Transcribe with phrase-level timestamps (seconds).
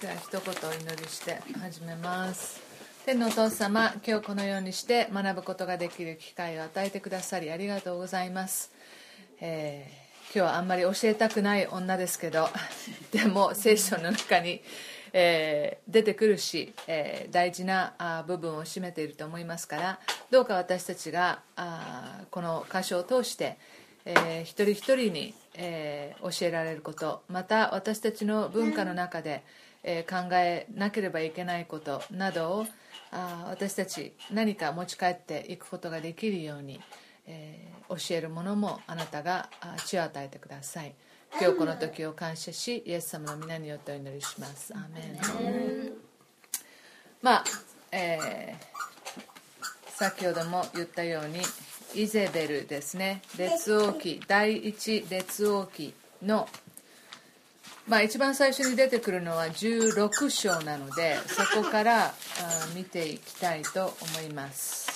[0.00, 2.60] では一言お祈りして始めます。
[3.06, 8.72] 天のお父様今日このようにして学ぶことができる機会を与えてくださりありがとうございます、
[9.40, 12.50] えー、今日はあんまり教えたくない女ですけど
[13.10, 14.60] でも聖書の中に、
[15.14, 20.00] えー、出てくるし、えー、大事なあ部分を占めていると思いますから
[20.30, 23.56] どうか私たちがあこの箇所を通して、
[24.04, 29.42] えー、一人一人に、えー、教えられることまた私たちの文化の中で、
[29.86, 32.66] え考えなければいけないことなどを
[33.12, 36.80] あ私たち何か持ち帰っていくことができるように、
[37.26, 39.48] えー、教えるものもあなたが
[39.86, 40.94] 血を与えてください。
[41.40, 44.74] 今日この時を感謝しイエス様の皆によってお祈りします。
[44.74, 45.92] アメン。
[47.22, 47.44] まあ、
[47.92, 51.40] えー、先ほども言ったように
[51.94, 53.22] イゼベルですね。
[53.38, 56.48] 列王記第一列王記の
[57.88, 62.14] まあ、一番最初に出てくるのは16章なのでそこから
[62.74, 64.86] 見ていきたいと思います。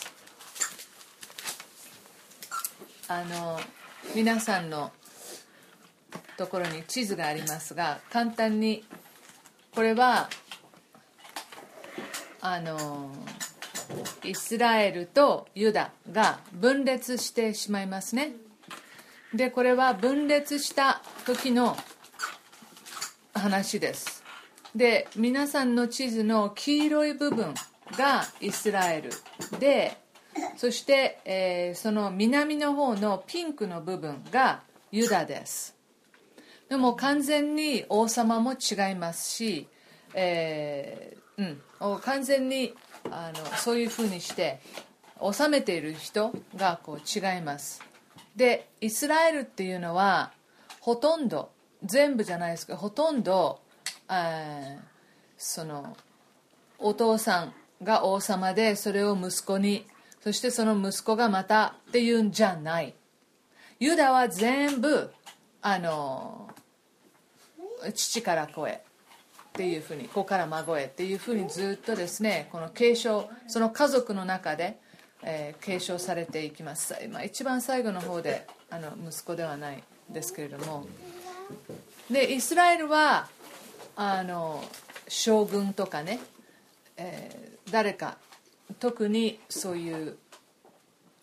[3.06, 3.60] あの
[4.14, 4.92] 皆さんの
[6.36, 8.84] ところに地図がありますが簡単に
[9.75, 10.28] これは
[12.41, 13.12] あの
[14.25, 18.32] イスラエルとユダが分裂してしまいますね。
[19.34, 21.77] でこれは分裂した時の
[23.34, 24.22] 話です。
[24.74, 27.54] で皆さんの地図の黄色い部分
[27.96, 29.10] がイスラエル
[29.58, 29.96] で
[30.56, 35.76] そして、えー、その南の方のピンクの部分がユダです。
[36.68, 39.66] でも完全に王様も違いますし、
[40.14, 42.74] えー、うん、完全に
[43.10, 44.60] あのそういうふうにして
[45.20, 47.82] 治めている人がこう違います。
[48.36, 50.32] でイスラエルっていうのは
[50.80, 51.50] ほとんど
[51.84, 53.60] 全部じゃないですけどほとんど、
[54.10, 54.80] えー、
[55.36, 55.96] その
[56.78, 59.86] お父さんが王様でそれを息子に
[60.20, 62.94] そしてその息子がまたっていうんじゃない。
[63.78, 65.10] ユダは全部
[65.62, 66.50] あの
[67.94, 68.76] 父から子へっ
[69.52, 74.78] ていうふうに子から孫へっていうふうにずっとですねこの継承その家族の中で、
[75.22, 80.86] えー、継承されていきます、まあ、一番最後の方であの息子ではないですけれども。
[82.11, 83.28] でイスラエルは
[83.97, 84.65] あの
[85.09, 86.21] 将軍とかね、
[86.97, 88.16] えー、誰か
[88.78, 90.16] 特にそういう、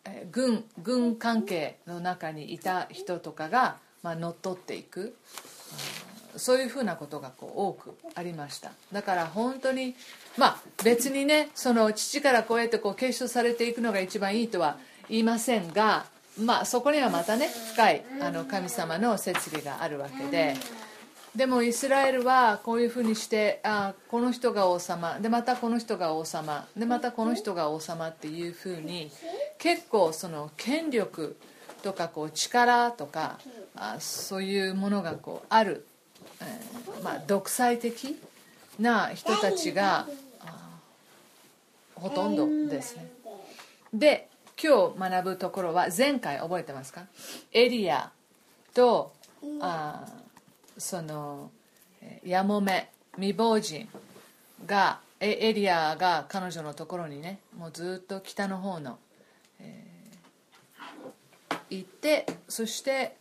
[0.05, 5.15] えー、軍軍関係の中にいた人とかが、まあ、乗っ取っていく
[6.35, 8.71] そういうふうなことがこう多くありました。
[8.91, 9.95] だから本当に
[10.37, 14.77] まあ別にねその父からこうやってこう継承されていくのが一番いいとは
[15.09, 16.05] 言いませんが
[16.39, 20.55] まあそこにはまたね深いあの神様の摂理があるわけで。
[21.35, 25.19] でもイスラエルはこういうふうにしてあこの人が王様。
[25.19, 26.67] でまたこの人が王様。
[26.75, 29.11] でまたこの人が王様っていうふうに
[29.59, 31.37] 結構その権力
[31.83, 33.37] とかこう力とか
[33.75, 35.85] あそういうものがこうある、
[36.41, 38.19] えー、まあ、独裁的
[38.79, 40.07] な人たちが
[41.93, 43.11] ほとんどですね。
[43.93, 44.29] で
[44.61, 47.05] 今日学ぶところは前回覚えてますか？
[47.51, 48.11] エリア
[48.73, 49.13] と
[49.61, 50.05] あ
[50.77, 51.51] その
[52.23, 53.87] やもめ未亡人
[54.65, 58.97] がエリアが彼女のところにねもうずっと北の方の、
[59.59, 63.15] えー、行ってそして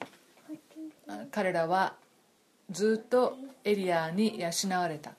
[1.30, 1.94] 彼らは
[2.70, 5.12] ずっとエリアに養われた。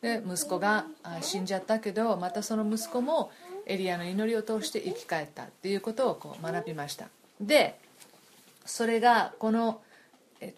[0.00, 0.86] で息子が
[1.20, 3.32] 死んじゃったけどまたその息子も
[3.68, 7.08] エリアの祈りを通して生き返ったっていうことをこう学びました。
[7.40, 7.78] で
[8.66, 9.80] それがこの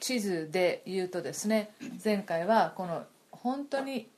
[0.00, 1.70] 地図で言うとですね
[2.03, 4.09] 前回はこの本当に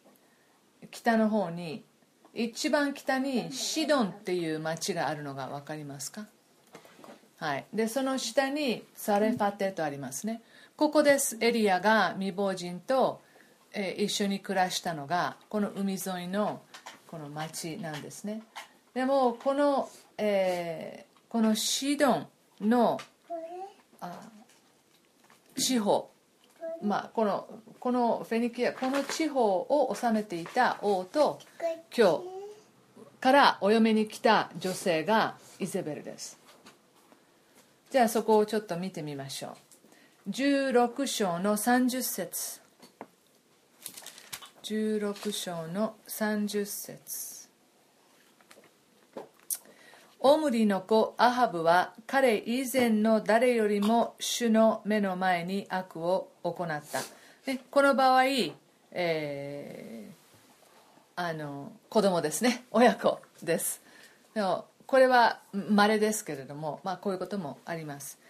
[0.91, 1.85] 北の方に
[2.35, 6.27] 一番北にシドンっていう町があるのが分かりますか？
[7.39, 7.65] はい。
[7.73, 10.43] でその下にサレファテとありますね。
[10.77, 11.37] ここです。
[11.41, 13.21] エリアが未亡人と、
[13.75, 16.63] え一緒に暮らしたのがこの海沿いの
[17.07, 18.43] この町なんですね。
[18.95, 22.27] でもこの、えー、このシドン
[22.61, 23.01] の
[24.01, 24.21] あ
[25.57, 26.11] 地方
[26.83, 27.49] まあこの
[27.79, 31.41] このフェニキアこの地方を治めていた王と
[31.97, 32.21] 今日
[33.21, 36.39] からお嫁に来た女性がイゼベルです。
[37.91, 39.57] じゃあそこをちょっと見てみましょ
[40.27, 40.31] う。
[40.31, 42.61] 16章の30節。
[44.63, 47.32] 16章の30節。
[50.25, 57.01] オムリの子アハブは彼以前の誰よりも主の目の前に悪を行った。
[57.45, 58.23] でこの場合
[58.93, 62.65] えー、あの子供ですね。
[62.71, 63.83] 親子です。
[64.33, 64.43] で
[64.87, 68.21] これは稀ですけれども、まあ、こういうこともあります。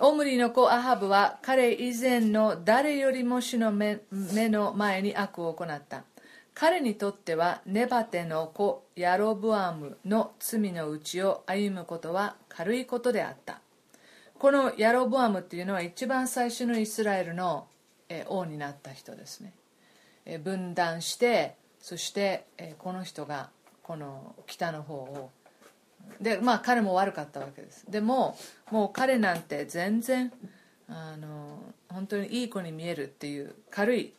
[0.00, 6.04] オムリの子アハブは彼以前の誰よりも主の目の前に悪を行った。
[6.54, 13.60] 彼にとってはネバテの子ヤロブアムの罪のうちを歩むことは軽いことであった。
[14.38, 17.66] このヤロブアムっていうのは一番最初のイスラエルの
[18.28, 19.52] 王になった人ですね。
[20.44, 22.44] 分断してそして
[22.78, 23.50] この人が
[23.82, 25.30] この北の方を
[26.20, 27.84] でまあ彼も悪かったわけです。
[27.90, 28.36] でも
[28.70, 30.32] もう彼なんて全然
[30.88, 31.58] あの
[31.88, 34.12] 本当にいい子に見えるっていう軽い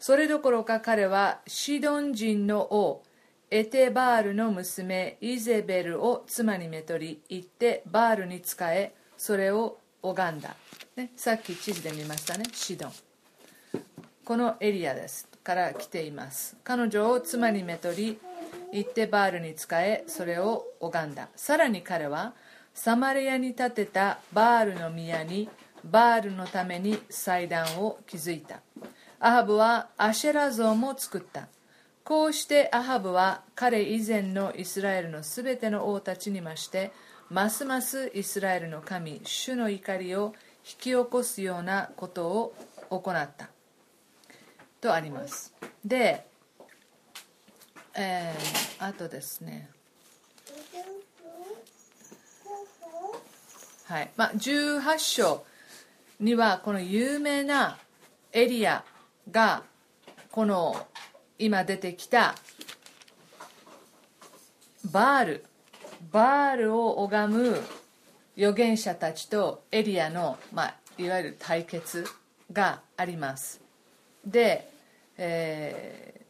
[0.00, 3.02] それどころか彼はシドン人の王
[3.50, 10.56] エテバールの娘イゼベルを妻にめとり行ってバールに仕えそれを拝んだ、
[10.96, 12.92] ね、さっき地図で見ましたねシドン。
[14.24, 16.56] このエリアですから来ています。
[16.64, 18.18] 彼女を妻にめとり
[18.72, 21.28] 行ってバールに仕えそれを拝んだ。
[21.36, 22.32] さらに彼は
[22.72, 25.50] サマリアに建てたバールの宮に
[25.84, 28.60] バールのために祭壇を築いた。
[29.20, 31.48] アハブはアシェラ像も作った。
[32.04, 36.90] こうしてアハブは彼以前のイスラエルのすべての王たちにまして
[37.28, 42.54] ますますイスラエルの神主の怒りを引き起こすようなことを
[42.88, 43.50] 行った。
[44.80, 45.54] とあります。
[45.84, 46.26] で
[47.94, 49.68] えー、あとですね。
[53.84, 54.10] はい。
[54.16, 55.44] まあ、18章
[56.20, 57.76] にはこの有名な
[58.32, 58.84] エリア
[59.30, 59.62] が
[60.30, 60.86] この
[61.38, 62.34] 今出てきた
[64.90, 65.44] バール。
[66.12, 67.60] バールを拝む
[68.36, 72.06] 預言者たちとエリアの、まあ、いわゆる対決
[72.52, 73.60] があります。
[74.24, 74.70] で、
[75.18, 76.20] え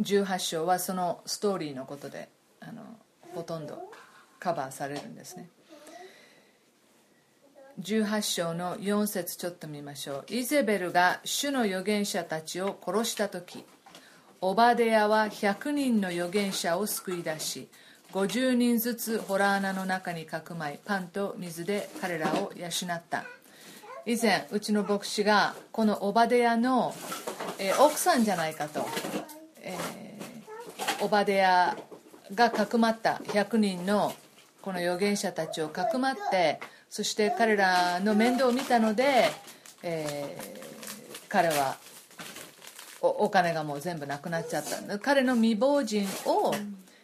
[0.00, 2.28] 18章はそのストーリーのことで
[2.60, 2.82] あの
[3.34, 3.78] ほとんど
[4.38, 5.48] カバーされるんですね。
[7.80, 10.24] 18章の4節ちょっと見ましょう。
[10.28, 13.64] イゼベルが主の預言者たちを殺した時
[14.40, 17.68] オバデヤは100人の預言者を救い出し
[18.12, 23.24] 50人ずつホラー穴の中にかくまいパンと水で彼らを養った。
[24.04, 26.92] 以前うちの牧師がこのオバデヤの、
[27.58, 28.84] え奥さんじゃないかと。
[29.58, 31.76] えー、オバデヤ
[32.34, 34.12] がかくまった100人の
[34.62, 39.30] この預言者たちをかくまってそして彼らの面倒を見たので、
[39.82, 41.76] えー、彼は
[43.00, 44.98] お金がもう全部なくなっちゃった。
[45.00, 46.54] 彼の未亡人を、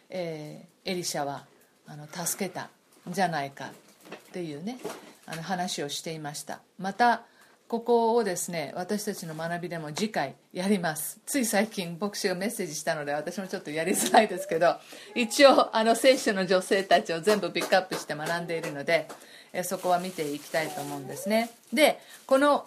[0.09, 1.45] えー、エリシャは
[1.85, 2.69] あの助けた
[3.09, 4.79] んじゃないかっていうね
[5.25, 6.61] あの話をしていました。
[6.77, 7.23] また
[7.69, 11.19] ここをですね私たちの学びでも次回やります。
[11.27, 14.77] つい最近牧師がメッセージしたので私もちょっとやりづらいですけど
[15.13, 19.07] 一応あの聖書の女性たちを全部ピックアップして学んでいるので
[19.53, 21.51] えそこは見ていきたいと思うんですね。
[21.71, 22.65] でこの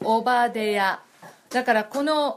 [0.00, 1.00] オバデヤ
[1.48, 2.36] だからこの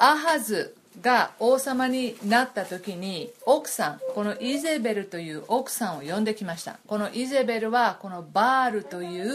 [0.00, 6.78] アハズが王様になった時に奥さんこのイゼベルという奥さんを呼んできました。
[6.86, 9.32] このイゼベルはこのバールという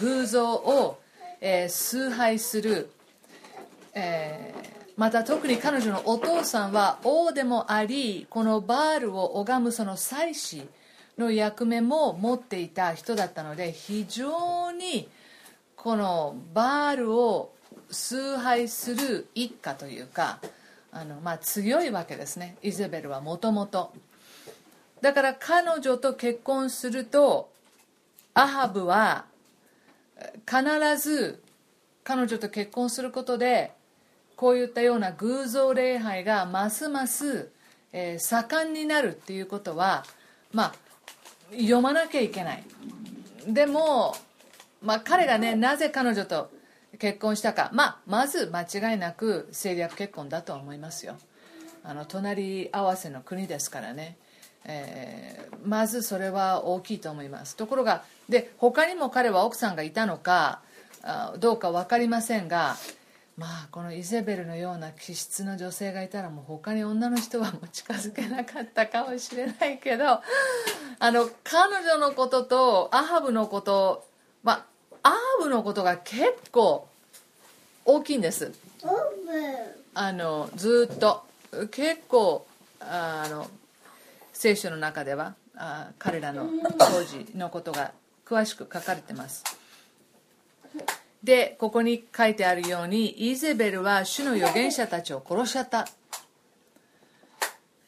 [0.00, 0.98] 偶像を
[1.40, 2.90] えー、崇拝する、
[3.94, 10.62] えー、また特に彼女のお父さんは王でもありこのバールを拝むその祭司
[11.18, 15.08] の役目も持っていた人だったので非常に
[15.76, 17.52] このバールを
[17.90, 20.38] 崇拝する一家というか
[20.92, 22.56] あの、まあ、強いわけですね。
[22.62, 23.92] イゼベルはもともと。
[25.00, 27.50] だから彼女と結婚すると
[28.32, 29.26] アハブは
[30.46, 31.42] 必ず
[32.04, 33.72] 彼女と結婚することで
[34.36, 37.50] こういったような偶像礼拝がますます、
[37.92, 40.04] えー、盛んになるっていうことは
[40.52, 40.74] まあ
[41.52, 42.64] 読まなきゃいけない。
[43.46, 44.16] でも、
[44.82, 46.50] まあ、彼がねなぜ彼女と
[46.98, 51.16] 結婚したか、まあ、まず間違いなく政略結婚だと思いますよ。
[51.82, 54.16] あの隣り合わせの国ですからね。
[54.64, 57.56] えー、まずそれは大きいと思います。
[57.56, 60.60] ところがで他にも彼は奥さんがいたのか
[61.38, 62.76] どうか分かりませんが
[63.36, 70.22] まあこのイゼベルのような気質の女性がいたらもう他に女の人はもう近づけなかったかもしれないけどあ
[71.10, 74.06] の彼女のこととアハブのこと
[74.42, 74.64] ま
[75.02, 76.88] あアハブのことが結構
[77.84, 78.52] 大きいんです。
[79.94, 81.22] あのずっと
[81.70, 82.46] 結構
[82.80, 83.48] あの
[84.44, 86.46] 聖書の中ではあ彼らの
[86.78, 87.92] 当時のことが
[88.26, 89.42] 詳しく書かれてます。
[91.22, 95.88] でここに書いてあるようにイゼベルは主の預言者たちを殺しちゃった、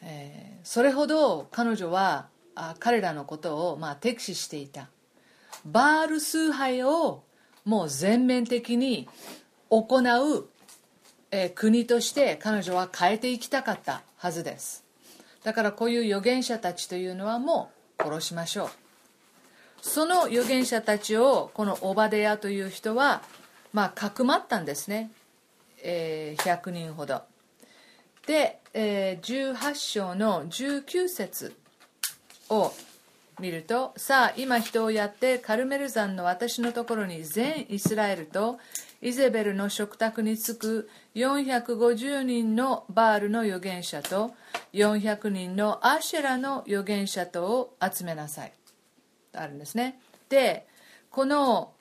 [0.00, 4.88] えー、それほど彼女はあ彼らのことを、まあ、敵視していた。
[5.66, 7.22] バール崇拝を
[7.66, 9.10] もう全面的に
[9.68, 10.48] 行う、
[11.30, 14.85] えー、国として彼女は変えていきたかったはずです。
[15.46, 18.68] だからこういう預言者たちというのはもう殺しましょう。
[19.80, 23.22] その預言者たちをこのオバデヤという人は
[23.72, 25.12] まあかくまったんですね、
[25.84, 27.22] えー、100人ほど。
[28.26, 31.54] で、えー、18章の19節
[32.48, 32.72] を
[33.38, 38.58] 見るとさあ今人をやってカルメル山の私のところに全イスラエルと
[39.02, 44.34] イゼベルの食卓に着く450人のバールの預言者と
[44.72, 48.52] 400人のアシェラの預言者とを集めなさい。
[49.32, 50.00] とあるんですね。
[50.28, 50.66] で
[51.10, 51.72] この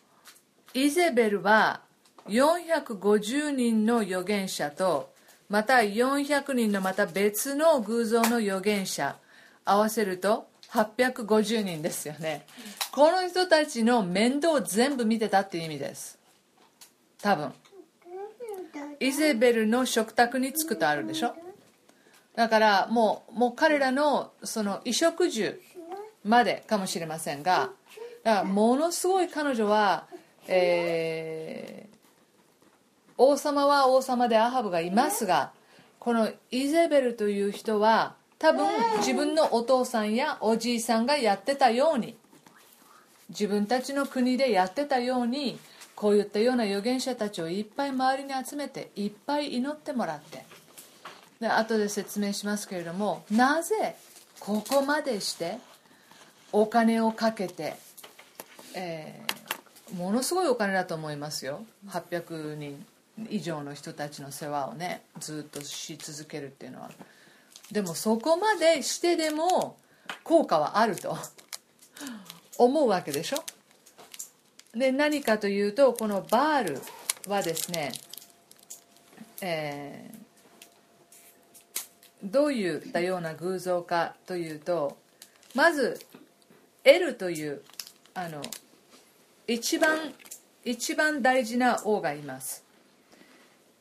[0.74, 1.82] イゼベルは
[2.28, 5.14] 450人の預言者と
[5.50, 9.18] また400人のまた別の偶像の預言者
[9.64, 12.46] 合わせると850人ですよね。
[12.92, 16.20] この人たちの面倒を全部見てたっていう意味です。
[17.22, 17.54] 多分。
[19.00, 21.34] イゼベルの食卓に着くとあるでしょ？
[22.36, 25.60] だからもうもう彼らのその衣食住
[26.24, 27.70] までかもしれませんが
[28.24, 30.06] だからものすごい彼女は、
[30.48, 31.96] えー、
[33.18, 35.52] 王様は王様でアハブがいますが
[36.00, 38.68] このイゼベルという人は多分
[38.98, 42.18] 自分のお父さんやおじいさんがやってたように
[43.30, 45.58] 自分たちの国でやってたように
[45.96, 50.46] こういったような預言者たちをいっぱい周りに集めていっぱい祈ってもらって。
[51.40, 53.96] で後で説明しますけれどもなぜ
[54.40, 55.58] ここまでして
[56.54, 57.76] お金をかけて、
[58.74, 61.66] えー、ものすごいお金だと思いますよ。
[61.90, 62.86] 800人
[63.30, 66.92] 以上の人たちの世話をねずっとし続けるっていうのは。
[67.72, 69.78] でもそこまでしてでも
[70.24, 71.18] 効果はあると
[72.58, 73.44] 思うわけでしょ？
[74.76, 76.82] で何かというとこのバール
[77.28, 77.94] はですね、
[79.42, 84.98] えー、どういったような偶像かというと
[85.54, 86.00] まず
[86.84, 87.62] L という
[88.14, 88.42] あの
[89.48, 90.14] 一番
[90.64, 92.64] 一番大事な王がいます。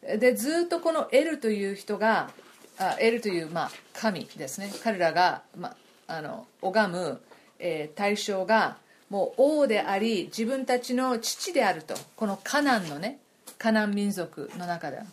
[0.03, 2.31] でずっとこの L という人が
[2.79, 4.71] あエルという、まあ、神ですね。
[4.83, 5.77] 彼らが、ま
[6.09, 7.21] あ、あの拝む、
[7.59, 8.79] えー、対象が
[9.11, 11.95] もう王であり自分たちの父であると。
[12.17, 13.19] このカナンのね
[13.59, 15.05] カナン民族の中では。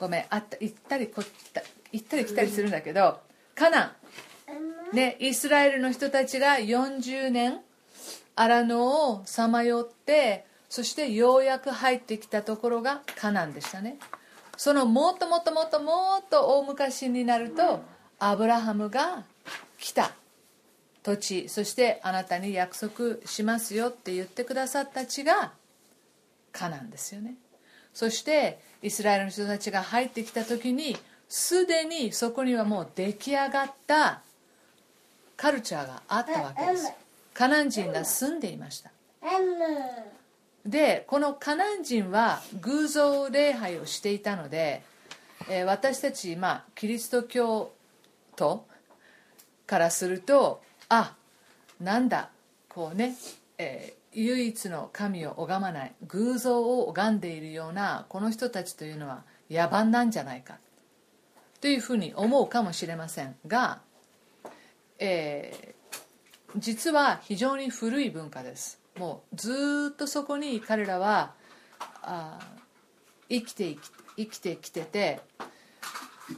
[0.00, 1.62] ごめんあった行ったりこった
[1.92, 3.20] 行ったり来たりするんだけど
[3.54, 3.94] カナ
[4.92, 7.60] ン、ね、イスラエルの人たちが40年
[8.34, 13.98] 荒野をさまよってそしてようやく入ってきたところがカナンでしたね。
[14.56, 17.82] そのもっともっともっともっと大昔になると
[18.18, 19.24] アブラハムが
[19.78, 20.12] 来た。
[21.02, 25.52] 土地そしてあなたに約束しますよって言ってくださった地が
[26.52, 27.34] カナンですよね。
[27.92, 30.96] そしてイスラエルの人たちが入ってきた時に
[31.28, 34.22] すでにそこにはもう出来上がった
[35.36, 36.92] カルチャーがあったわけです。
[37.34, 38.90] カナン人が住んでいました。
[40.64, 44.82] でこのカナン人は偶像礼拝をしていたので、
[45.48, 47.72] えー、私たち、まあ、キリスト教
[48.36, 48.64] 徒
[49.66, 50.62] からすると
[50.94, 51.14] あ
[51.80, 52.28] なんだ。
[52.68, 53.14] こうね、
[53.56, 60.58] えー、唯一の神を拝まない偶像を拝んでいるようなこの人たちというのは野蛮なんじゃないか。
[61.62, 63.80] というふうに思うかもしれませんが、
[64.98, 68.78] えー、実は非常に古い文化です。
[68.98, 71.32] もうずっとそこに彼らは
[72.02, 72.38] あ
[73.30, 73.78] 生きて
[74.18, 75.20] 生きてきてて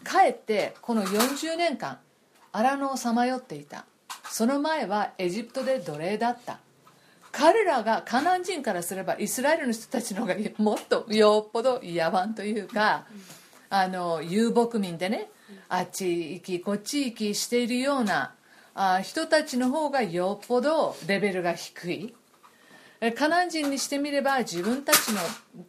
[0.05, 1.99] かえってこの40年間
[2.53, 3.85] 荒野をさまよっていた。
[4.35, 6.59] その前はエジプトで奴隷だった。
[7.31, 13.07] 彼らがカナン人からすればイスラエルの人たちの方がもっとよっぽど野蛮というか
[13.71, 15.31] あの遊牧民でね
[15.69, 18.35] あっち行きこっち行きしているような
[18.75, 22.15] あ人たちの方がよっぽどレベルが低い。
[23.17, 25.21] カナン人にしてみれば自分たちの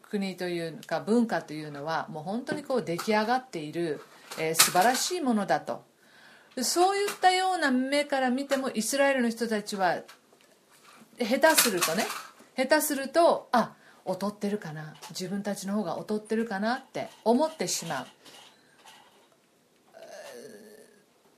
[0.09, 4.01] 国というか文化というのはもう本当にこう出来上がっている、
[4.39, 5.83] えー、素晴らしいものだと
[6.63, 10.01] そういったような目から見てもイスラエルの人たちは
[11.19, 12.05] 下手するとね
[12.55, 13.73] 下手するとあ
[14.05, 18.03] 劣ってるかな自分たちの方が劣ってるかなって思ってしま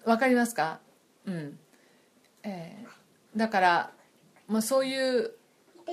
[0.06, 0.10] う。
[0.10, 0.80] わかりますか？
[1.26, 1.60] うん、
[2.44, 3.92] えー、だから、
[4.48, 5.32] まあ、そういう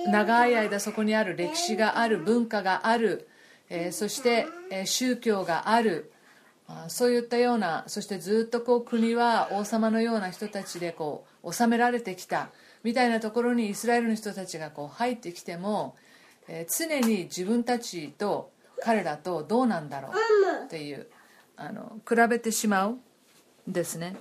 [0.07, 3.27] 長い間そこにある歴史がある文化がある、
[3.69, 6.13] えーそして、えー宗教がある
[6.87, 12.49] そういったようなそしてずっとこう国は王様のような人たちでこう治められてきた
[12.83, 15.95] みたいなところにイスラエルの人たちがこう入ってきても、
[16.47, 18.51] えー常に自分たちと
[18.83, 21.07] 彼らとどうなんだろうっていう
[21.57, 22.97] あの比べてしまう
[23.67, 24.15] ですね。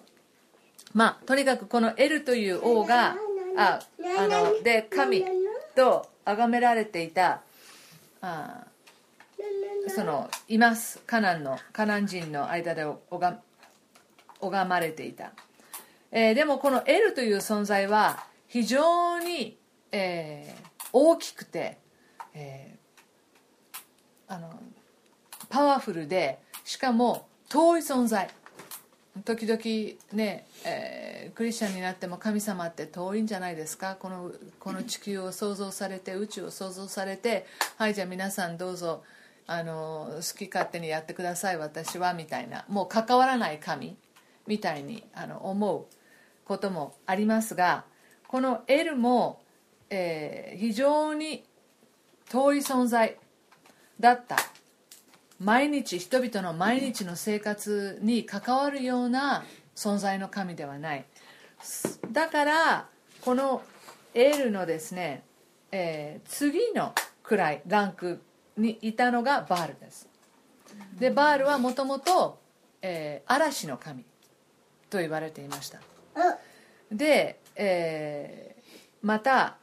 [0.93, 3.17] まあとにかくこのエルという王が
[3.57, 3.81] あ
[4.19, 5.25] あので神
[5.75, 7.43] と崇められていた
[8.21, 8.65] あ
[9.89, 13.39] そのいますカナンのカナン人の間で拝
[14.41, 15.33] 拝まれていた、
[16.11, 19.57] えーでもこのエルという存在は非常に、
[19.93, 20.65] えー
[20.97, 21.79] 大きくて、
[22.35, 24.49] えーあの
[25.49, 28.29] パワフルでしかも遠い存在。
[29.25, 29.61] 時々
[30.13, 33.97] ね、えークリスチャンになっても神様って遠いんじゃないですか？
[33.97, 39.03] このこの地球を創造されて宇宙を創造されてはいじゃあ皆さんどうぞ
[39.47, 43.97] あの好き勝手にやってください私はみたいなもう関わらない神
[44.47, 45.87] みたいにあの思う
[46.45, 47.85] こともありますが
[48.35, 49.41] このエルも、
[49.91, 51.45] えー非常に
[52.29, 53.17] 遠い存在
[54.01, 54.37] だった。
[55.39, 59.45] 毎日人々の毎日の生活に関わるような
[59.77, 61.05] 存在の神ではない。
[62.11, 62.89] だから
[63.21, 63.63] この
[64.15, 65.23] エールのですね、
[65.71, 68.21] えー次の位ランク
[68.57, 70.09] にいたのがバールです。
[70.99, 72.41] でバールはもともと
[73.27, 74.05] 嵐の神
[74.91, 75.81] と言われていました。
[76.91, 78.55] で、えー
[79.03, 79.59] また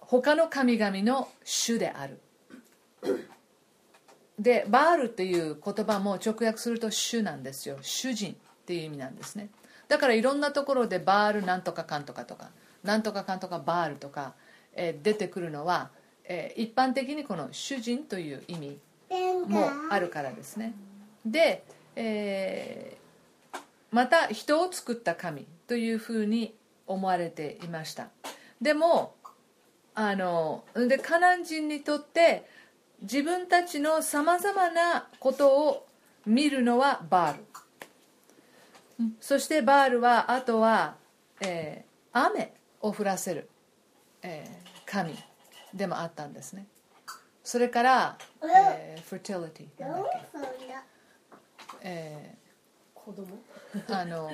[0.00, 2.20] 他の神々の主である。
[4.38, 7.78] でバールっていう言葉も直訳すると主なんですよ。
[7.80, 9.50] 主人っていう意味なんですね。
[9.88, 12.50] だからいろんなところでバールなんとかかんとかとか
[12.82, 14.34] なんとかかんとかバールとか、
[14.74, 15.90] えー出てくるのは、
[16.24, 18.78] えー一般的にこの主人という意味
[19.46, 20.74] もあるからですね。
[21.24, 21.64] で、
[21.96, 23.02] えー
[23.90, 26.54] また人を作った神というふうに
[26.86, 28.08] 思われていました。
[28.60, 29.14] でも
[29.94, 32.48] あのでカナン人にとって
[33.02, 35.86] 自分たちのさまざまなことを
[36.24, 37.44] 見るのはバール。
[39.20, 40.94] そしてバールはあとは、
[41.40, 43.48] えー雨を降らせる、
[44.22, 45.14] えー神
[45.74, 46.66] でもあったんですね。
[47.44, 50.12] それから、えー、fertility なんだっ
[50.58, 50.74] け、
[51.82, 52.34] え
[52.94, 53.26] 子供？
[53.74, 54.30] ー あの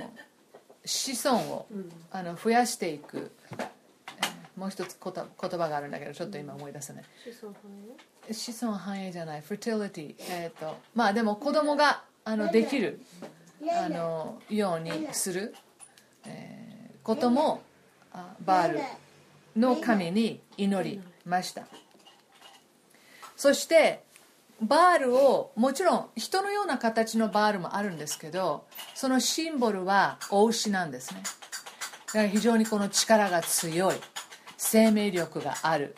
[0.84, 1.66] 子孫を
[2.10, 3.68] あの増やしていく、えー
[4.58, 7.04] もう一つこと言葉があるんだけどちょっと今思い出せない。
[7.04, 7.70] 子孫繁
[8.28, 8.34] 栄？
[8.34, 9.42] 子孫繁栄じゃない。
[9.42, 13.00] fertility えっ、とまあでも子供があのできる
[13.70, 15.54] あのようにする、
[16.26, 16.68] えー
[17.08, 17.62] ことも
[18.12, 18.80] あバール
[19.56, 21.66] の神に祈りました。
[23.36, 24.02] そして
[24.60, 31.22] バールをもちろん人のような形のバールもあるんですけどそのシンボルはお牛なんですね。
[32.06, 33.94] だから非常にこの力が強い。
[34.60, 35.94] 生命力がある。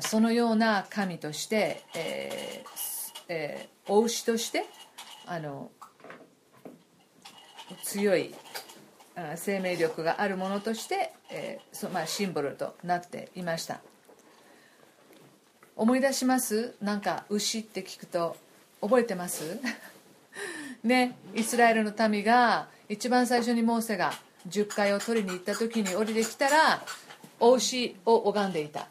[0.00, 4.64] そのような神として、えーえーお牛として
[5.26, 5.70] あの
[7.82, 8.34] 強い
[9.36, 13.80] 生命力があるものとして、えーそまあ、シンボルとなっていました。
[15.76, 16.74] 思い出します？
[16.80, 18.36] なんか牛って聞くと
[18.80, 19.58] 覚えてます？
[20.82, 24.12] ねイスラエルの民が一番最初にモーセが
[24.48, 26.82] 10回を取りに行った時に降りてきたら
[27.40, 28.88] お牛を拝んでいた。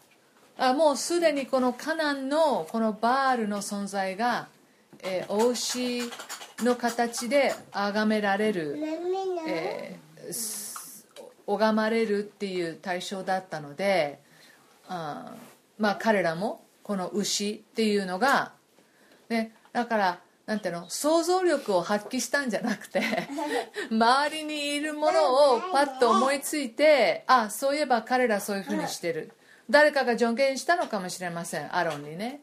[0.56, 4.48] あもうすでにこのカナンのこのバールの存在が、
[5.02, 6.02] えーお牛
[6.60, 8.78] の形で崇められる、
[9.48, 10.74] えー
[11.46, 14.18] 拝まれるっていう対象だったので
[14.88, 15.34] あ
[15.78, 18.52] まあ彼らもこの牛っていうのが、
[19.28, 23.02] ね、だからなんていうの想像力を発揮したんじゃなくて
[23.90, 29.32] 周りにいるものをパッと思いついてあそういえば彼らそういうふうにしてる。
[29.68, 31.74] 誰かが助言したのかもしれません。
[31.74, 32.42] アロンにね。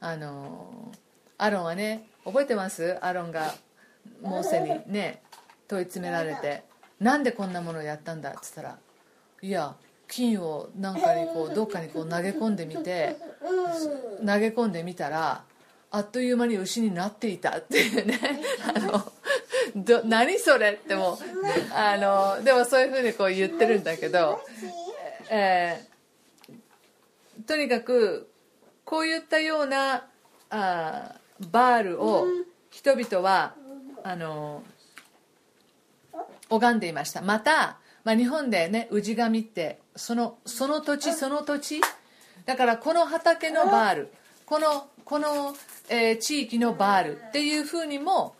[0.00, 0.92] あの
[1.38, 2.98] アロンはね覚えてます？
[3.00, 3.54] アロンが
[4.20, 5.22] モーセにね
[5.66, 6.68] 問い詰められて。
[7.00, 8.78] なんでこんなものをやったんだって言ったら
[9.40, 9.76] いや
[10.08, 13.16] 金をなんかにこうどっかにこう投げ込んでみて
[14.20, 15.44] 投げ込んでみたら
[15.90, 18.18] あっという間に牛になっていたっていうね。
[18.74, 19.12] あの
[19.76, 21.18] ど何それってもう
[21.74, 24.40] あのでもそういうふうにこう言ってるんだけど、
[25.30, 25.88] えー
[27.46, 28.28] とにかく
[28.84, 30.06] こういったような
[30.50, 32.26] あーバールを
[32.70, 33.54] 人々は
[34.02, 34.62] あの
[36.50, 37.22] 拝んでいました。
[37.22, 41.78] またまあ、日本でね氏神ってそのその土地その土地
[42.46, 44.12] だからこの畑のバール
[44.46, 45.54] このこの、
[45.90, 48.34] えー地域のバールっていうふうにも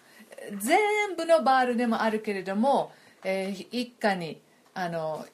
[0.59, 0.79] 全
[1.19, 4.41] 部のバールでもあるけれども、えー一家に
[4.73, 5.27] あの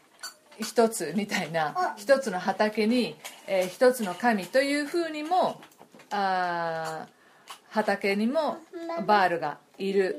[0.59, 3.15] 一つみたいな一つの畑に、
[3.47, 5.61] えー一つの神というふうにも
[6.11, 8.57] あー畑にも
[9.07, 10.17] バールがいる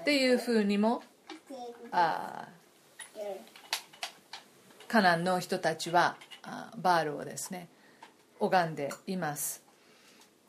[0.00, 1.04] っていうふうにも
[1.92, 2.53] あー
[4.94, 6.14] カナンの人たちは
[6.76, 7.66] バールをですね
[8.38, 9.60] 拝んでいます。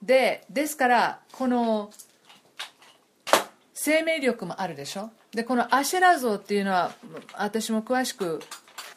[0.04, 1.90] でですからこの
[3.74, 5.10] 生命力もあるでしょ？
[5.32, 6.92] でこのアシェラ像っていうのは
[7.34, 8.40] 私も詳しく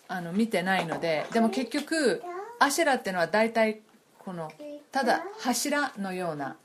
[0.07, 2.23] あの見てないのででも結局
[2.59, 3.81] アシェラっていうのは大体
[4.19, 4.53] この
[4.93, 6.59] ただ柱のような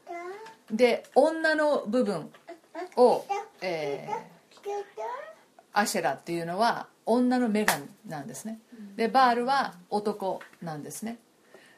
[0.69, 2.29] で女の部分
[2.97, 3.25] を、
[3.61, 5.32] えー
[5.73, 8.59] アシェラっていうのは女の女神なんですね。
[8.95, 11.17] でバールは男なんですね。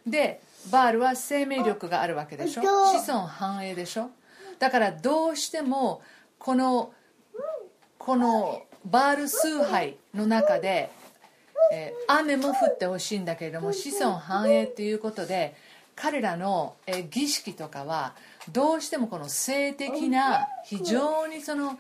[0.06, 2.62] でバールは生命力があるわけでしょ。
[2.62, 2.68] 子
[3.08, 4.12] 孫繁栄でしょ。
[4.60, 6.02] だからどうしても
[6.38, 6.94] この
[7.98, 10.92] このバール崇拝の中で、
[11.72, 15.56] えー雨も降ってほしいんだけれども子孫繁栄っていうことで
[15.96, 18.14] 彼らの、えー儀式とかは
[18.52, 21.80] どうしてもこの性的な非常にその、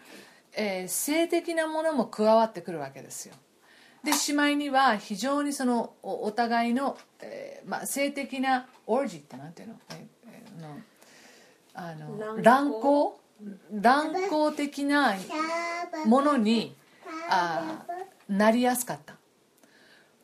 [0.56, 3.36] えー性的なものも加わってくるわけですよ。
[4.04, 9.98] でしまいには非常にそのおお互いの、えーまあ、性的なオージーってなんていうの,、えー
[10.32, 10.78] えーの
[11.74, 13.12] あの乱乱交
[13.74, 15.16] 乱交的な
[16.06, 16.76] ものに
[17.30, 19.16] あーなりやすかった。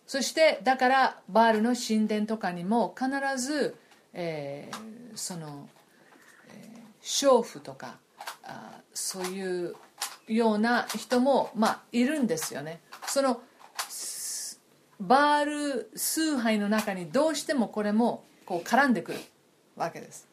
[0.06, 3.10] そしてだからバールの神殿とかにも必
[3.42, 3.76] ず、
[4.14, 5.68] えーその、
[6.50, 7.98] えー娼婦とか
[8.44, 9.76] あーそういう
[10.28, 12.82] ような人も、まあ、いるんですよね。
[13.08, 13.42] その
[15.02, 19.20] バール崇拝の中にどうしてもこれもこう絡んでくる
[19.76, 20.28] わけです、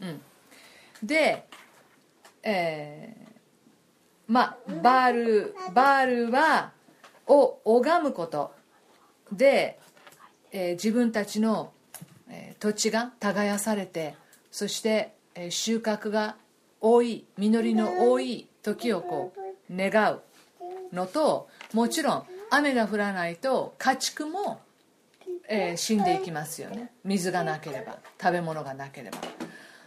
[0.00, 0.20] うん、
[1.02, 1.48] で、
[2.42, 3.26] えー
[4.28, 6.72] まあバールバールは
[7.28, 8.52] を拝むこと
[9.32, 9.78] で、
[10.52, 11.72] えー自分たちの、
[12.28, 14.14] えー土地が耕されて
[14.50, 16.36] そして、えー収穫が
[16.80, 20.22] 多い実りの多い時をこう願う
[20.92, 24.60] のともちろん雨が降らないと家畜も、
[25.48, 26.90] えー死んでいきますよね。
[27.04, 29.18] 水がなければ食べ物がなければ。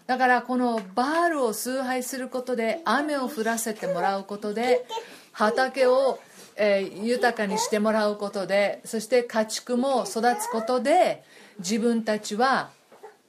[0.07, 4.85] だからこのバールを崇拝することで雨を降らせてもらうことで
[5.33, 6.19] 畑を、
[6.55, 11.23] えー豊かにしてもらうことでそして家畜も育つことで
[11.59, 12.69] 自分たちは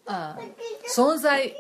[0.06, 0.38] あ
[0.88, 1.54] 存在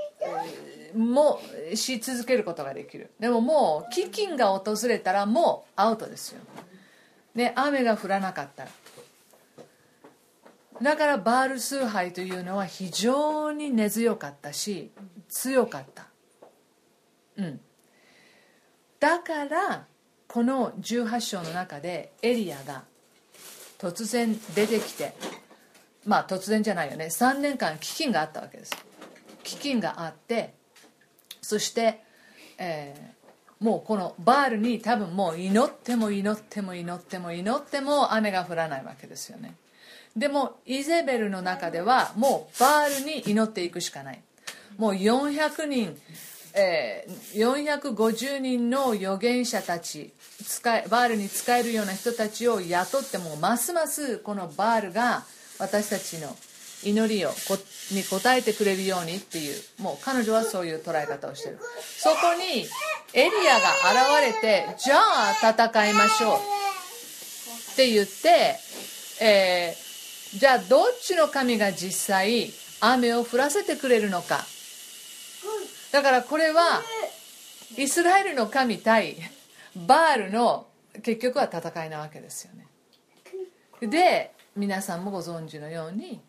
[0.94, 1.40] も
[1.74, 3.10] し続けることができる。
[3.18, 6.40] でももう飢饉が訪れたらもうアウトですよ。
[7.34, 8.70] で雨が降らなかったら。
[10.82, 14.90] だからバール崇拝というのは非常に根強かったし
[15.28, 16.06] 強かった。
[17.36, 17.60] うん。
[18.98, 19.86] だから
[20.26, 22.84] この18章の中でエリアが
[23.78, 25.14] 突然出てきて
[26.04, 27.06] まあ突然じゃないよね。
[27.06, 28.72] 3年間飢饉があったわけです。
[29.44, 30.54] 飢饉があって
[31.50, 32.00] そして、
[32.58, 33.20] えー
[33.60, 39.54] もうこのバールに多分もう祈っても祈っても祈っても祈っても雨が降らないわけですよね。
[40.16, 44.22] でもイゼベルの中ではもうバールに祈っていくしかない。
[44.78, 45.94] もう400人、
[46.54, 50.10] えー450人の預言者たち
[50.46, 55.24] 使えバールに使えるような人たちを雇ってもますますこのバールが
[55.58, 56.34] 私たちの
[56.82, 57.58] 祈りをこ
[57.90, 61.58] に応えてくれるようにっていうもう彼女はそういう捉え方をしてる。
[61.98, 62.66] そこに
[63.12, 66.36] エリアが現れてじゃあ戦いましょう
[67.72, 68.58] って言って、
[69.20, 69.90] えー
[70.32, 74.46] じゃあどっちの神が実際雨を降らせてくれるのか。
[75.90, 76.82] だからこれは
[77.76, 79.16] イスラエルの神対
[79.74, 80.68] バールの
[81.02, 82.68] 結局は戦いなわけですよね。
[83.88, 86.20] で皆さんもご存知のように、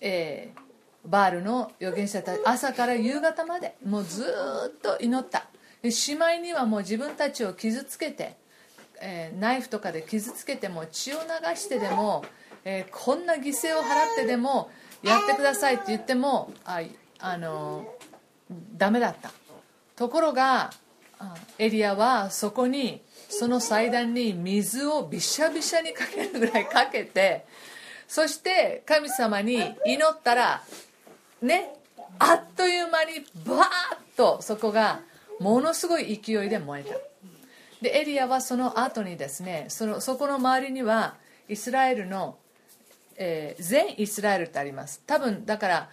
[0.00, 0.68] えー
[1.06, 4.26] バールの預言者たち朝から夕方までもうず
[4.68, 5.46] っと祈った。
[5.90, 8.36] しまいにはもう自分たちを傷つけて、
[9.00, 12.24] えーナイフとかで傷つけても血を流してでも、
[12.64, 14.70] えーこんな犠牲を払ってでも
[15.02, 16.82] やってくださいって言ってもあ
[17.20, 17.86] あの
[18.76, 19.30] ダメだった。
[19.96, 20.70] ところが
[21.58, 27.46] エリアはそこにその祭壇に水をびしゃびしゃにかけるぐらいかけて
[28.08, 30.62] そして神様に祈ったら
[31.42, 31.74] ね
[32.18, 33.62] あっという間にバーッ
[34.16, 35.00] とそこが
[35.38, 36.96] ものすごい勢いで燃えた。
[37.80, 41.14] でエリアはその後にですねそのそこの周りには
[41.48, 42.38] イスラエルの、
[43.16, 45.02] えー全イスラエルってあります。
[45.06, 45.90] 多分だから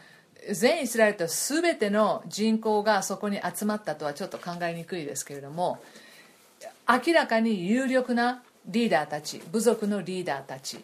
[0.51, 5.79] 全イスラエルと全ての人口がそこに集まったとはちょっと考えにくいですけれども
[6.87, 10.79] 明らかに有力なリーダーたち部族のリーダーたち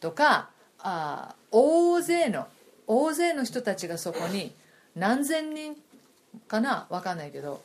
[0.00, 0.50] とか
[0.88, 2.46] あ大勢の
[2.86, 4.54] 大勢の人たちがそこに
[4.94, 5.74] 何千人
[6.46, 6.86] かな？
[6.90, 7.60] 分かんないけど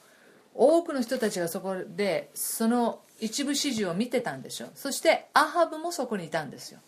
[0.56, 4.70] 多くの人たちがそこでその一部始終を見てたんでしょ。
[4.74, 6.80] そしてアハブもそこにいたんですよ。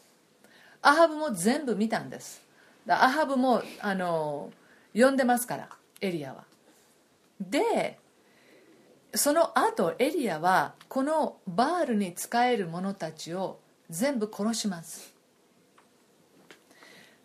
[0.81, 2.41] アハブも全部見たんです。
[2.87, 4.51] アハブもあの
[4.95, 5.69] 呼んでますから
[6.01, 6.45] エリアは。
[7.39, 7.99] で
[9.13, 13.59] その後エリアはこのバールに仕える者たちを
[13.91, 15.12] 全部殺します。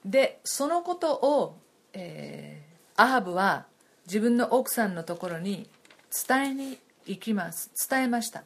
[0.04, 1.58] でそのことを、
[1.92, 2.68] えー
[3.00, 3.66] アハブは
[4.08, 5.70] 自分の奥さんのところに
[6.28, 7.70] 伝えに行きます。
[7.88, 8.42] 伝えました。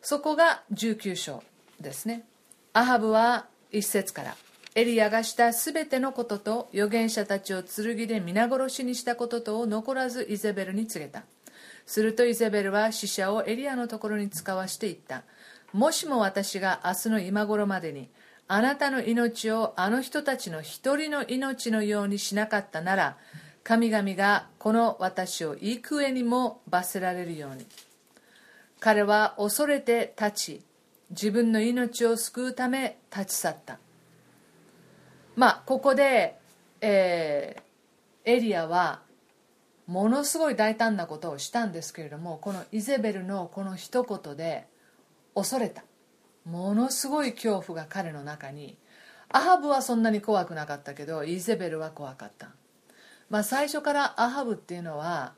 [0.00, 1.42] そこが19章
[1.80, 2.24] ですね。
[2.72, 4.36] アハブは一節から
[4.76, 11.24] エリアがしたすべてのことと預言者たちを剣で皆殺しにしたこととを残らずイゼベルに告げた。
[11.84, 15.24] するとイゼベルは死者をエリアのところに使わしていった。
[15.72, 18.08] もしも私が明日の今頃までに
[18.48, 23.16] あなたの命をあの人たちの一人の命のようにしなかったなら
[23.62, 27.66] 神々がこの私を幾重にも罰せられるように。
[28.80, 30.62] 彼は恐れて立ち
[31.10, 33.78] 自分の命を救うため立ち去った。
[35.36, 36.38] まあここで、
[36.80, 37.68] えー
[38.28, 39.00] エリアは
[39.86, 44.66] ものすごい大胆なことをしたんですけれどもこのイゼベルのこの一言で
[45.34, 45.82] 恐れた。
[46.44, 48.76] ものすごい恐怖が彼の中に
[49.30, 52.50] アハブはそんなに怖くなかったけどイゼベルは怖かった。
[53.28, 55.34] まあ最初からアハブっていうのは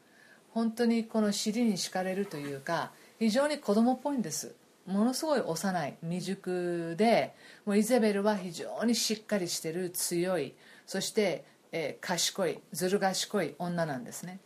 [0.51, 4.55] 本当にこの尻に敷かれるというか非常に子供っぽいんです。
[4.87, 7.35] ものすごい幼い未熟で
[7.65, 10.55] もうイゼベルは非常にしっかりしてる強い
[10.87, 14.41] そして、えー賢いずる賢い女なんですね。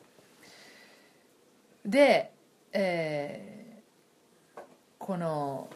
[1.85, 2.33] で、
[2.73, 3.65] えー
[4.99, 5.69] この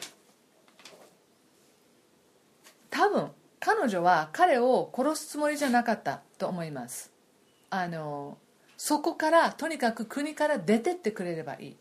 [2.89, 3.29] 多分
[3.81, 7.13] 彼女は彼を殺すつもりじゃなかったと思います。
[7.71, 8.37] あの
[8.77, 11.77] そこからとにかく国から出てってくれればいい。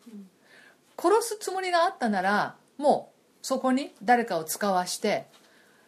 [0.95, 5.25] 殺すつもりがあったならもうそこに誰かを使わして、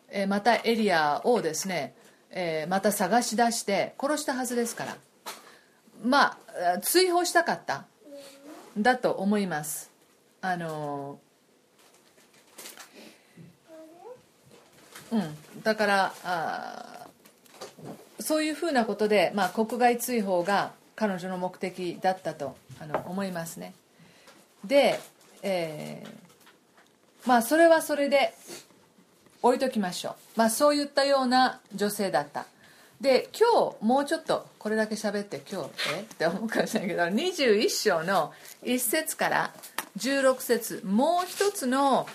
[0.10, 1.94] えまたエリアをですね、
[2.32, 4.98] えまた探し出して殺したはずですから。
[6.04, 6.40] ま
[6.74, 7.86] あ追放したかった。
[8.76, 9.92] だと思います。
[10.42, 11.20] あの
[15.12, 15.64] うん。
[15.64, 17.08] だからあ
[18.20, 23.74] そういうふうなことで、まあ、国外追放が彼女の目的だったとあの思いますね。
[24.66, 25.00] で、
[25.42, 26.30] えー
[27.26, 28.34] まあそれはそれで
[29.42, 32.46] 置いときましょう、まあ、そういったような女性だった。
[33.02, 36.02] で今日もうちょっとこれだけ喋って今日え？
[36.02, 39.54] って思うかもしれないけど21章の1節から
[39.98, 42.08] 16節もう一つの、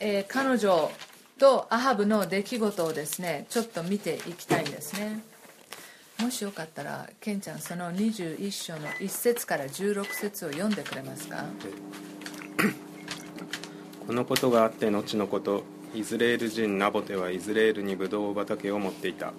[0.00, 0.90] えー彼女
[1.38, 5.20] とアハブの出来事をですねちょっと見ていきたいんですね。
[6.20, 11.44] もしよかったらケンちゃんその21章の1節から16節を読んでくれますか？
[14.06, 15.62] このことがあって後のこと
[15.94, 19.32] イズレール人ナボテはイズレールにブドウ畑を持っていた。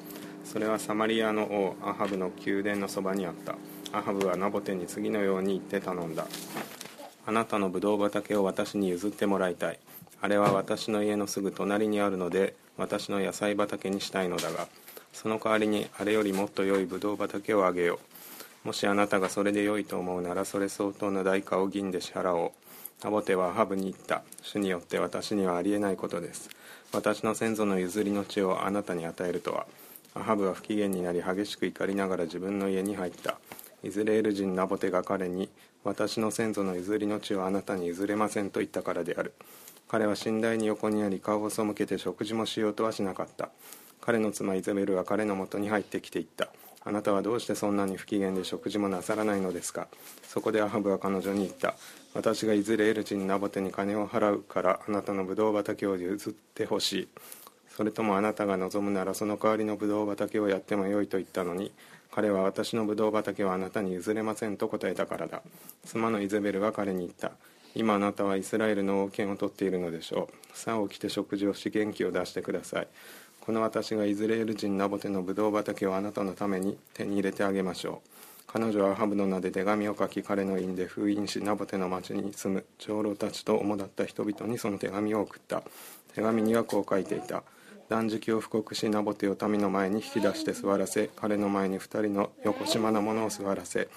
[0.46, 3.56] それはサマリアの王アハブの宮殿のそばにあった。
[3.92, 6.26] アハブはナボテに次のように言って頼んだ。
[7.26, 9.80] あなたのブドウ畑を私に譲ってもらいたい。
[10.22, 14.68] あれは私の家のすぐ隣にあるので私の野菜畑にしたいのだが
[15.14, 18.00] その代わりにあれよりもっと良いブドウ畑をあげよ
[18.64, 18.68] う。
[18.68, 22.52] もしあなたがそれで良いと思うならそれ相当の代価を銀で支払おう。
[23.04, 24.24] ナボテはハブに言った。
[24.42, 26.50] 主によって私にはありえないことです。
[26.92, 29.66] 私の先祖の譲りの地をあなたに与えるとは。
[30.16, 33.40] アハブは不機嫌になり激しく怒りながら自分の家に入った。
[33.84, 35.50] イズレール人ナボテが彼に
[35.84, 39.34] 私の先祖の譲りの地をあなたに譲れませんと言ったからである。
[39.90, 43.50] 彼は寝台に横にあり顔を背けて食事もしようとはしなかった。
[44.02, 46.50] 彼の妻イゼベルは彼のもとに入ってきていった。
[46.86, 49.88] あなたはどうしてそんなに不機嫌で食事もなさらないのですか？
[50.24, 51.74] そこでアハブは彼女に言った。
[52.14, 57.08] 私がイズレール人ナボテに金を払うからあなたのブドウ畑を譲ってほしい。
[57.76, 61.72] それともあなたが望むならその代わりのブドウ畑をやってもよいと言ったのに
[62.12, 65.42] 彼は私のブドウ畑はあなたに譲れませんと答えたからだ。
[65.86, 67.32] 妻のイゼベルは彼に言った。
[67.76, 70.58] 今あなたはイスラエルの王権を取っているのでしょう。
[70.58, 72.88] さあ起きて食事をし元気を出してください。
[73.40, 78.10] この私がイズレール人ナボテのブドウ畑をあなたのために手に入れてあげましょう。
[78.48, 82.66] 彼女はハブの名で手紙を書き彼の印で封印しナボテの町に住む。
[82.80, 85.64] 長老たちと主だった人々にその手紙を送った。
[86.16, 87.44] 手紙にはこう書いていた。
[87.90, 93.90] 断食を布告しナボテを民の前に引き出して座らせ彼の前に2人の横島な者を座らせ。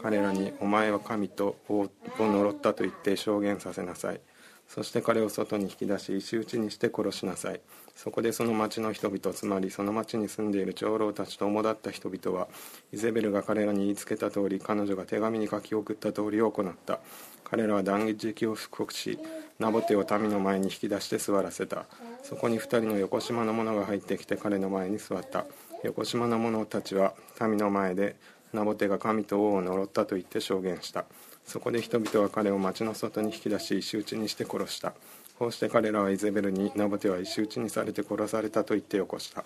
[0.00, 4.20] 彼らに「お前は神とを呪った」と言って証言させなさい。
[4.68, 7.60] そして彼を外に引き出し石打ちにして殺しなさい。
[7.96, 12.48] そこでその町の人々つまりその町に住んでいる長老たちと主だった人々は
[12.92, 17.00] イゼベルが彼らに言いつけた通り彼女が手紙に書き送った通りを行った。
[17.44, 19.18] 彼らは断食を布告し
[19.58, 21.86] ナボテを民の前に引き出して座らせた。
[22.22, 25.46] そこに2人の横島の者が入ってきて彼の前に座った。
[25.82, 28.16] 横島の者たちは民の前で
[28.52, 31.04] ナボテが神と王を呪ったと言って証言した。
[31.44, 34.92] そこで人々は彼を町の外に引き出し石打ちにして殺した。
[35.38, 39.44] こうして彼らはイゼベルにナボテは石打ちにされて殺されたと言って起こした。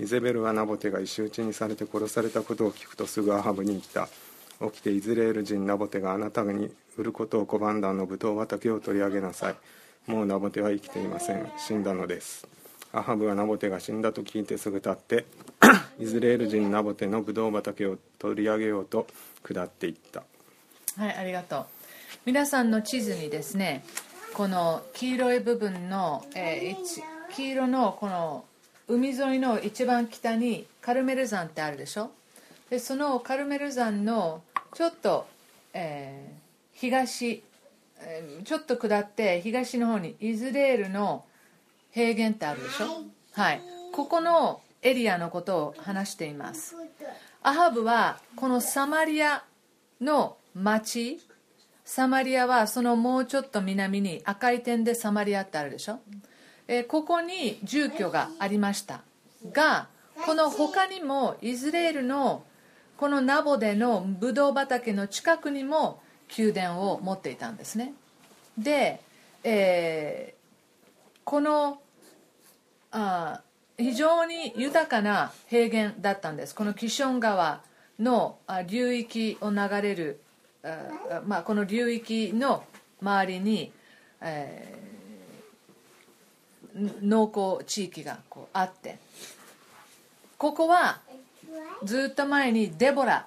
[0.00, 4.08] イゼベルはナボテが石打ちにされて殺されたことを聞くとすぐアハブに言った。
[4.66, 9.56] 起きてイズレール人ナボテがあなたに売ることを拒んだあのブドウ畑を取り上げなさい。
[10.10, 11.50] もうナボテは生きていません。
[11.58, 12.57] 死んだのです。
[12.92, 15.26] アハブはナボテが死んだと聞いてすぐ立って
[16.00, 19.06] イズレール人ナボテのブドウ畑を取り上げようと
[19.46, 20.22] 下っていった。
[20.96, 21.66] はいありがとう。
[22.24, 23.84] 皆さんの地図にですね
[24.34, 27.02] この黄色い部分の、えー一
[27.34, 28.44] 黄色のこの
[28.88, 32.10] 海沿いの一番北にカルメル山ってあるでしょ？
[32.70, 34.42] でそのカルメル山の
[34.74, 35.26] ちょっと、
[35.74, 36.38] えー
[36.72, 37.42] 東、
[38.00, 41.24] えーちょっと下って東の方にイズレールの
[41.90, 43.04] 平原ってあるでしょ？
[43.32, 43.60] はい。
[43.92, 46.76] ここのエリアのことを話しています。
[47.42, 49.44] アハブはこのサマリア
[50.00, 51.20] の町。
[51.84, 56.00] サマリアはそのもうちょっと南に赤い点でサマリアってあるでしょ、
[56.66, 59.00] えーここに住居がありました。
[59.52, 59.88] が
[60.26, 62.44] この他にもイスラエルの
[62.98, 66.02] このナボデのブドウ畑の近くにも
[66.36, 67.94] 宮殿を持っていたんですね。
[68.58, 69.00] で、
[69.44, 70.34] え
[71.28, 71.78] この
[72.90, 73.42] あ
[73.76, 76.54] 非常に豊かな平原だったんです。
[76.54, 77.60] このキション川
[77.98, 80.20] の流域を流れる
[80.64, 82.64] あまあ、この流域の
[83.02, 83.70] 周りに、
[84.22, 84.88] えー
[87.02, 88.98] 農耕地域がこうあって。
[90.38, 91.00] ここは
[91.84, 93.26] ずっと前にデボラ。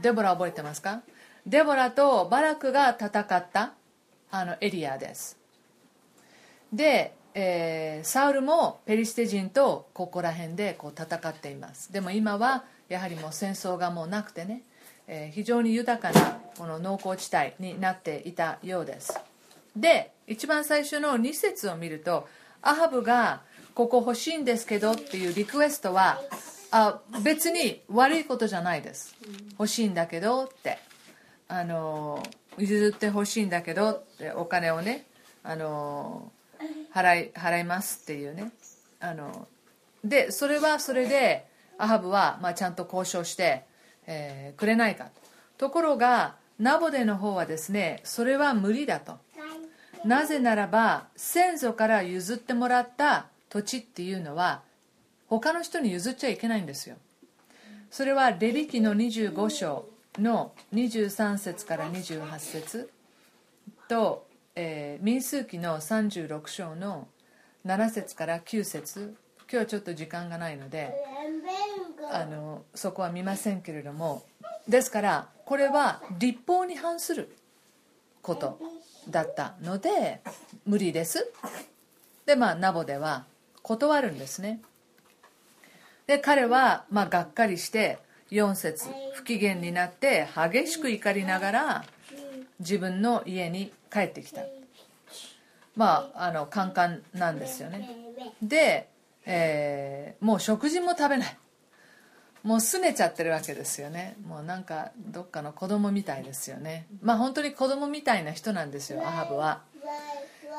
[0.00, 1.02] デボラ覚えてますか？
[1.44, 3.72] デボラとバラクが戦った
[4.30, 5.39] あのエリアです。
[6.72, 11.92] で、えーサウルもペリシテ人とここら辺でこう戦っています。
[11.92, 14.62] でも今はやはりもう戦争がもうなくてね、
[15.06, 19.18] えー非常に豊かなこの農耕地帯になっていたようです。
[19.76, 22.26] で一番最初の2節を見ると
[22.62, 23.42] アハブが
[23.74, 26.20] ここ欲しいんですけどっていうリクエストは
[26.70, 29.14] あ別に悪いことじゃないです。
[29.52, 30.78] 欲しいんだけどって。
[31.52, 32.22] あの
[32.58, 35.06] 譲ってほしいんだけどってお金をね
[35.42, 36.30] あの
[36.94, 38.52] 払い払いますっていうね。
[39.00, 39.48] あの
[40.04, 41.46] でそれはそれで
[41.78, 43.64] アハブは、まあ、ちゃんと交渉して、
[44.06, 45.10] えーくれないかと。
[45.58, 49.18] ところがナボデの方はですねそれは無理だと。
[50.04, 54.62] なぜならば先祖から譲ってもらった土地っていうのは
[55.28, 56.96] 他の人に譲っちゃいけないんですよ。
[57.90, 59.84] それはレビ記の25章
[60.18, 62.90] の23節から28節
[63.88, 64.26] と、
[64.62, 67.08] えー民数記の36章の
[67.64, 69.16] 7節から9節。
[69.50, 70.94] 今日はちょっと時間がないので
[72.12, 74.22] あのそこは見ませんけれども。
[74.68, 77.34] ですからこれは立法に反する
[78.20, 78.60] こと
[79.08, 80.20] だったので
[80.66, 81.32] 無理です。
[82.26, 83.24] でまあナボでは
[83.62, 84.60] 断るんですね。
[86.06, 87.98] で彼はまあがっかりして
[88.30, 91.84] 4節不機嫌になって激しく怒りながら
[92.58, 94.42] 自分の家に帰ってきた。
[95.76, 97.88] まああのカンカンなんですよね。
[98.42, 98.88] で、
[99.26, 101.38] えーもう食事も食べない。
[102.42, 104.16] もう拗ねちゃってるわけですよね。
[104.26, 106.86] もうなんかどっかの子供みたいですよね。
[107.02, 109.62] まあ本当に子供みたいな人なんですよアハブは。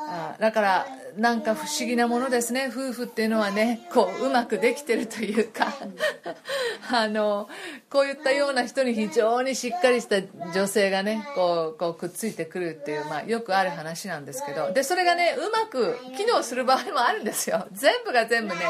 [0.08, 0.86] あだから
[1.16, 2.70] なんか不思議なものですね。
[2.72, 5.72] 夫婦っていうのはねこううまくできてるというか。
[6.90, 7.48] あの
[7.90, 10.16] こういったような人に非常にしっかりした
[10.52, 14.72] 女性がねこうこうくっついてくるっていう、まあ、よくある話なんですけど。
[14.72, 17.66] でそれがねうまく機能する場合もあるんですよ。
[17.72, 18.60] 全部が全部ね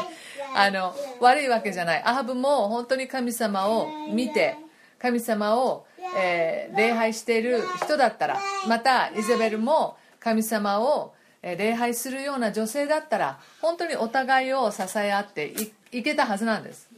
[0.55, 2.01] あの悪いわけじゃない。
[2.05, 4.55] アハブも本当に神様を見て
[4.99, 11.13] 神様を、えー礼拝している人だったらまたイゼベルも神様を
[11.43, 15.53] 礼拝するような女性だったら本当にお互いを支え合って
[15.91, 16.89] いけたはずなんです。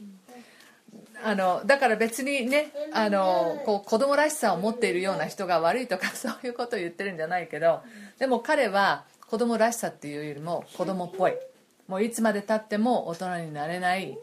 [1.24, 7.82] あのだから別にねあのこう子供らしさを持っているような人が悪いとか そういうことを言ってるんじゃないけど
[8.18, 11.34] でも彼は子供らしさっていうよりも子供っぽい。
[11.88, 14.16] もういつまでたっても大人になれない、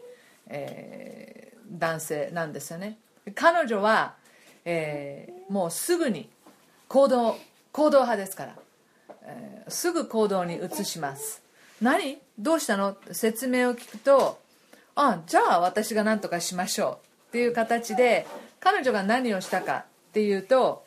[0.48, 2.98] えー男性なんですよね。
[3.34, 4.14] 彼女は、
[4.64, 6.28] えーもうすぐに
[6.88, 7.36] 行動
[7.72, 8.54] 行動派ですから、
[9.24, 11.42] えーすぐ行動に移します。
[11.80, 12.18] 何？
[12.38, 12.96] どうしたの？
[13.12, 14.38] 説明を聞くと
[14.94, 17.28] あじゃあ私が何とかしましょう。
[17.28, 18.26] っていう形で
[18.60, 20.84] 彼女が何をしたかっていうと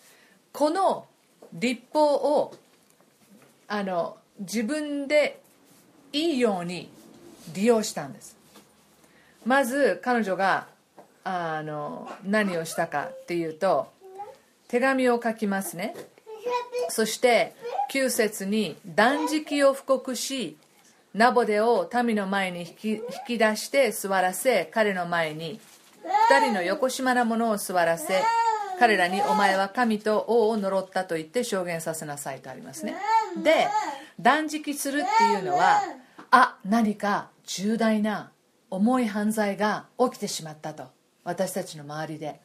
[0.54, 1.06] この
[1.54, 2.56] 立法を
[3.68, 5.42] あの自分で
[6.14, 6.90] いいように
[7.54, 8.38] 利用したんです。
[9.46, 10.68] まず彼女が
[11.24, 13.92] あの何をしたかっていうと
[14.68, 15.96] 手紙を書きますね。
[16.90, 17.56] そして
[17.92, 20.58] 9節に断食を布告し
[21.14, 25.60] ナボデを民の前に引き引き出して座らせ彼の前に
[26.32, 28.24] 2人の横島なものを座らせ
[28.80, 32.96] 彼らに「お前は神と王を呪った」と言って証言させなさいとありますね。
[33.44, 33.68] で
[34.20, 35.82] 断食するっていうのは
[36.32, 38.32] あ何か重大な
[38.70, 40.86] 重い犯罪が起きてしまったと
[41.24, 42.40] 私たちの周りで。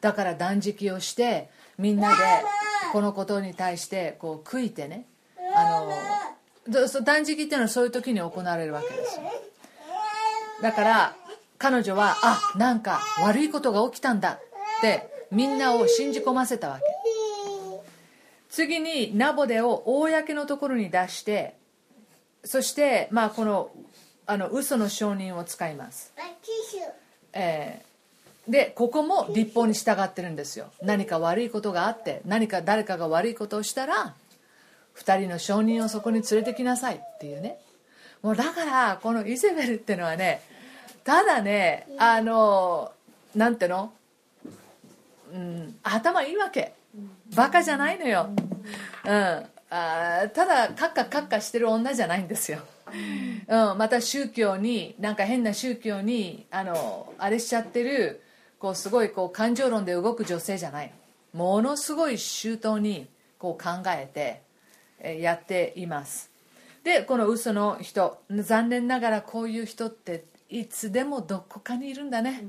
[0.00, 2.14] だから断食をしてみんなで
[2.92, 5.04] このことに対してこう悔いてね
[5.54, 9.22] あの断食っていうのはそういう時に行われるわけですよ。
[10.62, 11.16] だから
[11.58, 16.84] 彼女はあなんか悪いことが起きたんだってみんなを信じ込ませたわけ。
[18.50, 21.54] 次にナボデを公のところに出して
[22.44, 23.70] そしてまあこの
[24.26, 26.12] あの嘘の証人を使います、
[27.32, 27.87] えー
[28.48, 30.70] でここも立法に従ってるんですよ。
[30.82, 34.14] 何か悪いことがあって何か誰かが悪いことをしたら
[34.96, 37.58] 2人の証人をそこに連れてきなさいっていうね。
[38.22, 40.42] もうだからこのイゼベルってのはね
[41.04, 42.92] ただねあの
[43.34, 43.92] なんての、
[45.32, 46.72] うん、頭いいわけ。
[47.34, 48.30] バカじゃないのよ、
[49.04, 49.44] うん、あ
[50.34, 52.60] ただカッカカッカしてる女じゃないんですよ、
[53.48, 58.22] うん、また宗教になんか変な宗教にあのあれしちゃってる
[58.58, 60.92] こうすごいこう感情論で動く女性じゃない
[61.32, 64.42] ものすごい周到にこう考えて
[65.00, 66.30] えーやっています。
[66.82, 72.44] でこの嘘の人残念ながらこういう人っていつでもどこかにいるんだね、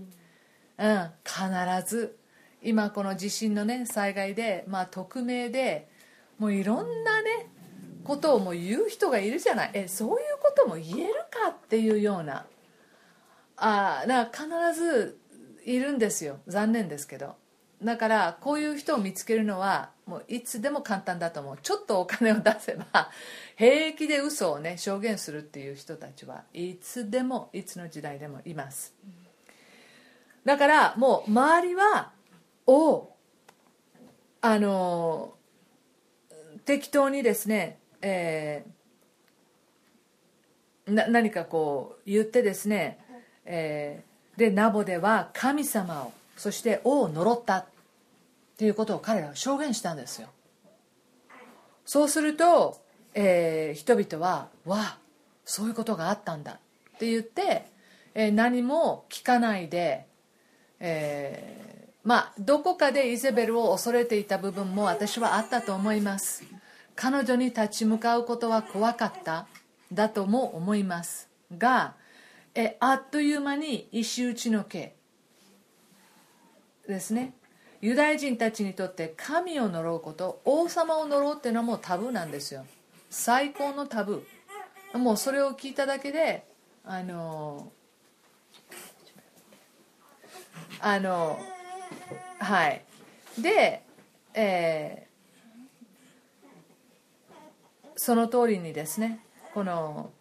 [0.78, 1.44] うん、必
[1.86, 2.16] ず
[2.62, 5.90] 今この地震のね災害で、まあ、匿名で
[6.38, 7.48] もういろんなね
[8.04, 9.72] ことをもう言う人がいるじゃない。
[9.74, 12.46] えそういうことも言えるかっていうような。
[13.58, 15.19] あだから必ず
[15.70, 16.40] いるんですよ。
[16.48, 17.36] 残念ですけど。
[17.84, 21.58] だからこういう人を見つけるのはもういつでも簡単だと思う。
[21.62, 23.12] ちょっとお金を出せば
[23.56, 28.96] 平気で嘘をね証言するっていう人たちはいつでもいつの時代でもいます。
[30.44, 32.14] だからもう周りは
[32.66, 33.14] を
[34.42, 35.36] あの
[36.66, 38.80] 適当にですね、えー
[40.92, 43.00] な何かこう言ってですね、
[43.46, 44.09] えー
[44.40, 47.66] でナボでは神様をそして王を呪ったっ
[48.58, 50.30] ていうことを彼らは証言したんですよ。
[51.86, 52.80] そうすると、
[53.14, 54.98] えー人々は「わあ
[55.44, 56.54] そういうことがあったんだ」
[56.96, 57.66] って言って、
[58.16, 60.08] えー何も聞かないで、
[60.80, 66.44] えーまあどこかでイゼベルを恐れていた部分も私はあったと思います。
[66.96, 69.48] 彼女に立ち向かうことは怖かった
[69.92, 71.28] だとも思います。
[71.58, 71.96] が
[72.62, 74.94] えあっという間に石打ちの刑
[76.86, 77.34] ですね。
[77.80, 82.66] ユダヤ人たちにとって神を呪うこと王様を呪うっていうのはもうタブーなんですよ。
[83.10, 84.98] 最高のタブー。
[84.98, 86.46] もうそれを聞いただけで
[86.84, 87.72] あの
[90.82, 91.40] あの
[92.40, 92.84] はい。
[93.42, 93.84] で、
[94.34, 95.10] えー
[98.02, 99.20] その通りにですね
[99.54, 100.14] この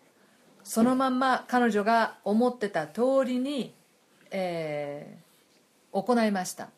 [0.69, 3.73] そのまんま彼女が思ってた通りに、
[4.31, 5.29] えー
[5.91, 6.69] 行いました。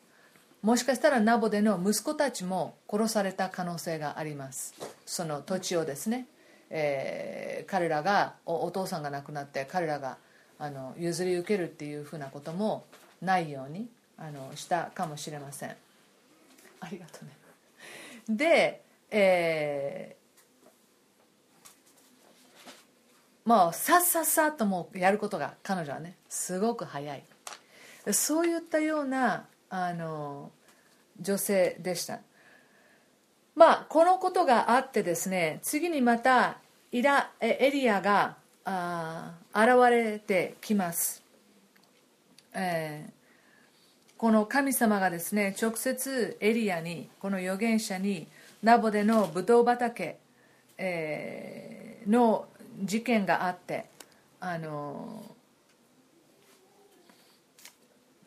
[0.62, 4.74] もしかしたらナボでの息子たちも殺された可能性があります。
[5.04, 6.28] その土地をですね、
[6.70, 10.18] えー彼らがお父さんが亡くなって彼らが
[10.60, 12.84] あの譲り受けるっていうふうなことも
[13.20, 15.70] ないようにあのしたかもしれません。
[16.78, 18.36] ありがとうね。
[18.36, 20.20] で、えー
[23.44, 27.22] もうさっさっさっともうやることが彼女はねすごく早い。
[28.12, 30.50] そういったようなあの
[31.20, 32.20] 女性でした。
[33.54, 36.58] まあこのことがあってですね次にまた
[36.92, 41.22] イラエリアがあ現れてきます、
[42.54, 43.20] えー
[44.20, 48.26] この神様がですね直接エリアにこの預言者に
[48.62, 50.18] ナボでのブドウ畑、
[50.76, 52.44] えーの
[52.82, 53.86] 事件があって
[54.40, 55.22] あの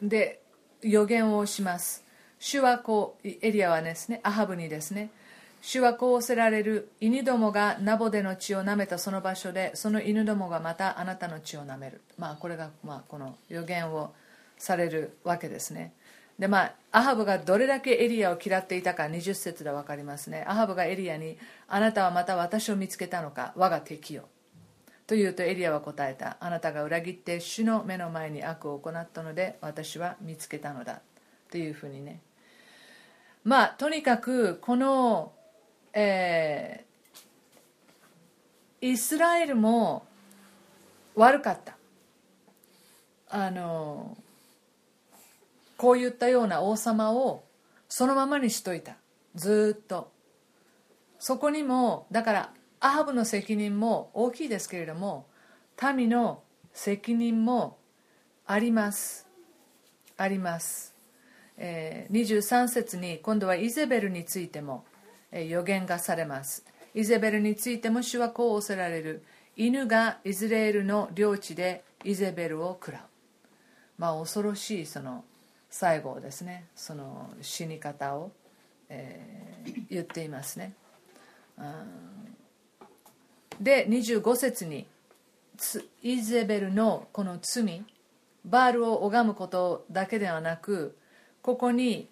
[0.01, 0.41] で
[0.81, 2.03] 予言をします。
[2.39, 5.11] 主はこうエリアはですねアハブにですね
[5.61, 12.01] 主はこうおせられる犬どもがナボでの血を舐めたその場所でその犬どもがまたあなたの血を舐める。
[12.17, 14.13] まあこれがまあこの予言を
[14.57, 15.93] されるわけですね。
[16.37, 20.43] でまあアハブがどれだけエリアを嫌っていたか20節で分かりますね。
[20.49, 21.37] アハブがエリアに
[21.69, 24.27] あなたはまた私を見つけたのか我が敵よ。
[25.05, 26.37] というとエリアは答えた。
[26.39, 31.01] あなたが裏切って主の目の前に悪を行ったので私は見つけたのだ。
[31.51, 32.21] というふうにね。
[33.43, 35.33] まあとにかくこの
[35.93, 40.05] えー、イスラエルも
[41.15, 41.77] 悪かった。
[43.29, 44.17] あの
[45.77, 47.43] こういったような王様を
[47.89, 48.95] そのままにしといた。
[49.35, 50.11] ずっと。
[51.19, 52.53] そこにもだから
[52.85, 55.25] アハブの責任も大きいですけれども
[55.95, 57.77] 民の責任も
[58.45, 59.25] あります。
[60.17, 60.93] あります、
[61.57, 64.83] えー、23節に今度はイゼベルについても
[65.31, 66.65] 予言がされます。
[66.93, 69.23] イゼベルについても主はこう仰せられる。
[69.55, 73.01] 犬がイスラエルの領地でイゼベルを食らう。
[73.97, 75.23] まあ恐ろしいその
[75.69, 76.65] 最後ですね。
[76.75, 78.31] その死に方を、
[78.89, 80.73] えー、言っていますね。
[83.59, 84.87] で25節に
[86.01, 87.83] イゼベルのこの罪
[88.45, 90.97] バールを拝むことだけではなく
[91.41, 92.09] ここに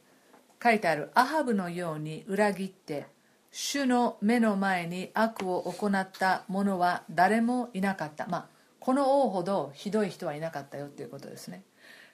[0.62, 3.08] 書いてあるアハブのように裏切って
[3.52, 8.28] 主の目の前に悪を行った者は誰もいなかった。
[8.28, 8.46] まあ
[8.80, 11.64] この王ほどひどい人はいなかったよっていうことですね。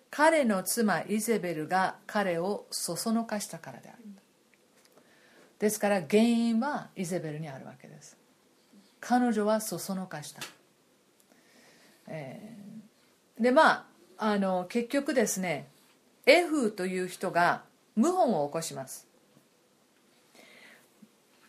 [0.09, 3.97] 彼の妻イゼベルが彼をそそのかしたからである
[5.59, 8.16] ですから原因はイゼベルにあるわけです。
[8.99, 10.41] 彼女はそそのかした、
[12.07, 13.85] えー、でまあ
[14.17, 15.67] あの結局ですね
[16.25, 17.63] エフという人が
[17.95, 19.07] 謀反を起こします。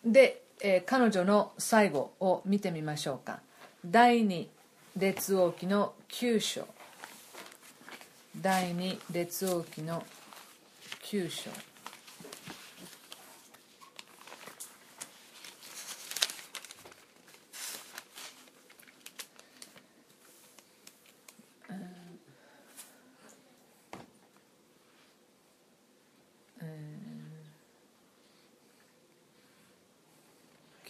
[0.05, 3.41] で、えー、彼女の最後を見てみましょうか。
[3.85, 4.49] 第二
[4.97, 6.67] 列王記の9章。
[8.41, 10.05] 第二列王記の
[11.03, 11.51] 9章。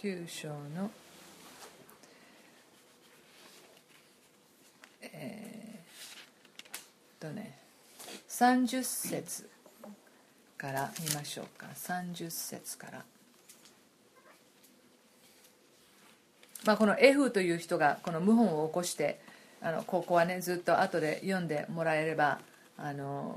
[0.03, 0.90] 9章の
[5.03, 7.59] えー、とね
[8.28, 9.51] 30節
[10.57, 11.66] から見ましょうか。
[11.74, 13.05] 30節から。
[16.64, 19.20] まあこのエフという人がこの謀反を起こして
[19.61, 22.38] あのここはねずっと後で読んでもらえれば
[22.76, 23.36] あの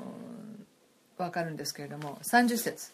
[1.17, 2.91] 分かるんですけれども30節。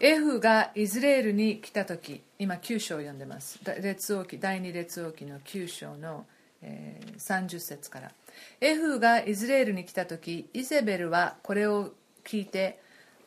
[0.00, 3.58] エフがイスラエルに来た時今9章を読んでます。
[3.82, 6.24] 列王記第2列王記の9章の、
[6.62, 8.12] えー、30節から。
[8.60, 11.90] エフがイスラエルに来た時イゼベルはこれを
[12.24, 12.78] 聞いて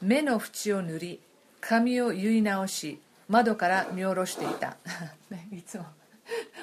[0.02, 1.20] 目の縁を塗り
[1.60, 4.78] 髪を結い直し窓から見下ろしていた、
[5.30, 5.86] ね、いつも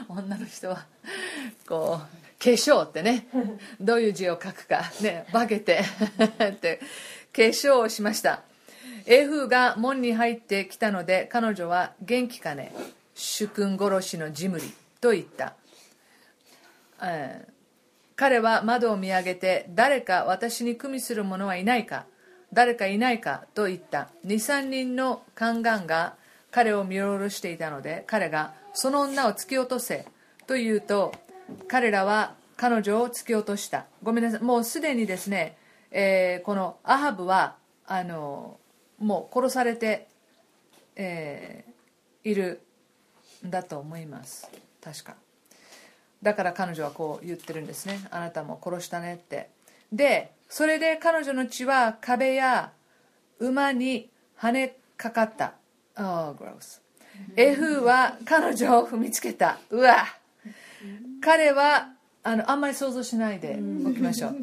[0.09, 0.87] 女の人は
[1.67, 3.27] こう化粧ってね
[3.79, 5.83] どういう字を書くかね化けて
[6.49, 6.81] って
[7.31, 8.48] 化粧をしました。
[9.11, 12.75] エフが門に入ってきたので彼女は元気かね
[13.15, 15.55] 主君殺しのジムリと言った、
[17.03, 17.53] えー、
[18.17, 22.05] 彼は窓を見上げて誰か私に組みする者はいないか
[22.53, 24.09] 誰かいないかと言った。
[24.27, 26.15] 23人の宦官が
[26.51, 30.07] 彼を見下ろしていたので彼がその女を突き落とせ
[30.47, 31.13] と言うと
[31.67, 33.87] 彼らは彼女を突き落とした。
[34.03, 35.57] ごめんなさいもうすでにですね、
[35.91, 37.57] えー、このアハブは
[37.87, 38.59] あの
[38.99, 40.09] もう殺されて、
[40.97, 42.61] えー、いる
[43.47, 44.51] んだと思います。
[44.83, 45.15] 確か。
[46.23, 48.01] だから彼女はこう言ってるんですね。
[48.11, 49.51] あなたも殺したねって。
[49.93, 52.73] でそれで彼女の血は壁や
[53.39, 55.55] 馬に跳ねかかった。
[55.97, 56.81] Oh, gross.
[57.37, 59.59] エフは彼女を踏みつけた。
[59.71, 60.07] うわ。
[61.21, 61.93] 彼は
[62.23, 64.37] あのあんまり想像しないでおきましょう。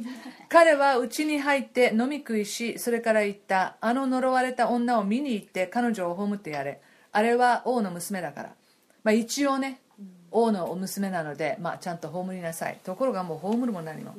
[0.49, 6.81] 彼は家に入って飲み食いしそれから言ったあの呪われた女を見に行って彼女を葬ってやれ。
[7.11, 8.55] あれは王の娘だから、
[9.03, 9.81] まあ、一応ね
[10.31, 12.79] 王のお娘なので、まあ、ちゃんと葬りなさい。
[12.83, 14.15] ところがもう葬るも何も、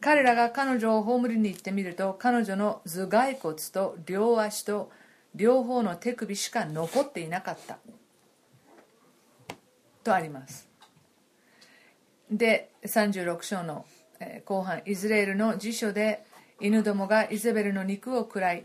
[0.00, 4.90] 彼らが彼女を葬りに行ってみると彼女の頭蓋骨と両足と
[5.34, 7.78] 両方の手首しか残っていなかった。
[10.04, 10.68] とあります
[12.36, 13.84] で36章の
[14.44, 16.24] 後半イスラエルの辞書で
[16.60, 18.64] 犬どもがイゼベルの肉を食らい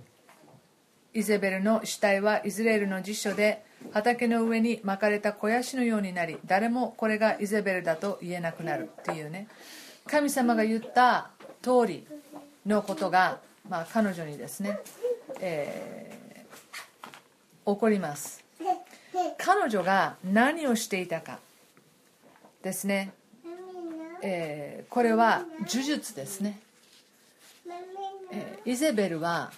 [1.13, 9.47] イゼベルの死体はイスラエルの辞書で畑の上に巻かれた肥やしのようになり誰もこれがイゼベルだと言えなくなるっていうね。
[10.05, 11.29] 神様が言った
[11.61, 12.07] 通り
[12.65, 14.79] のことが、まあ、彼女にですね、
[15.39, 16.19] えー
[17.73, 18.43] 起こります。
[19.37, 21.39] 彼女が何をしていたか
[22.63, 23.13] ですね。
[24.21, 26.59] えーこれは呪術ですね、
[28.31, 29.51] えーイゼベルは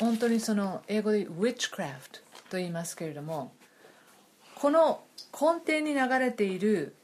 [0.00, 3.52] 本当にその英語で witchcraft と言いますけれども
[4.54, 5.00] この
[5.32, 6.94] 根底に流れている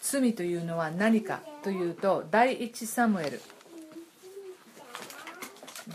[0.00, 3.40] 罪というのは何かというと第一サムエル。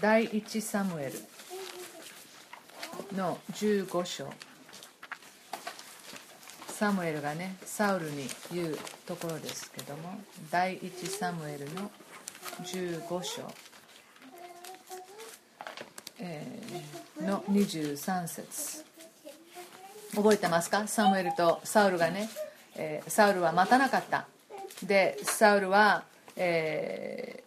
[0.02, 1.14] 第一サムエル
[3.18, 4.30] の15章。
[6.78, 10.20] サムエルがねサウルに言うところですけども
[10.52, 11.90] 第一サムエルの
[12.64, 13.42] 15章、
[16.20, 18.84] えーの23節。
[20.14, 20.86] 覚えてますか？
[20.88, 22.30] サムエルとサウルがね、
[22.76, 24.28] えーサウルは待たなかった。
[24.84, 26.04] でサウルは、
[26.36, 27.42] え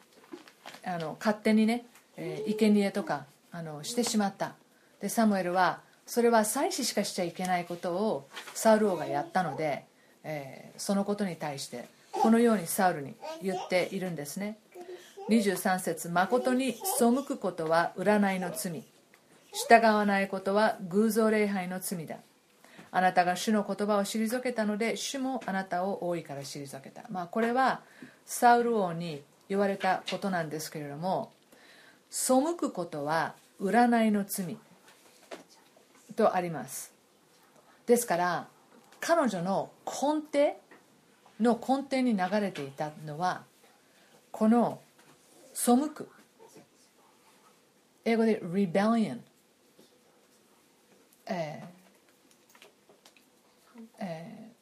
[0.83, 1.85] ーあの勝手にね、
[2.17, 4.55] えー生贄とかあのしてしまった。
[5.03, 9.85] でサムエルはそれは祭司しかしちゃいけないことをサウル王がやったので、
[10.25, 14.59] えーそのことに対してこのようにサウルに言っているんですね。
[15.29, 18.85] 23節誠に背くことは占いの罪。
[19.53, 22.17] 従わないことは偶像礼拝の罪だ。
[22.91, 27.83] あなたが主の言葉を退けたので主もあなたを大いから退けた、まあ、これは
[28.25, 31.33] サウル王に言われたことなんですけれども
[32.09, 34.57] 背くことは占いの罪。
[36.19, 36.93] とあります。
[37.87, 38.49] ですから
[39.01, 40.61] 彼女の根底
[41.41, 43.45] の根底に流れていたのは
[44.33, 44.81] この
[45.55, 46.09] 背く
[48.05, 49.21] 英語で rebellion
[51.27, 51.69] えー
[54.01, 54.53] え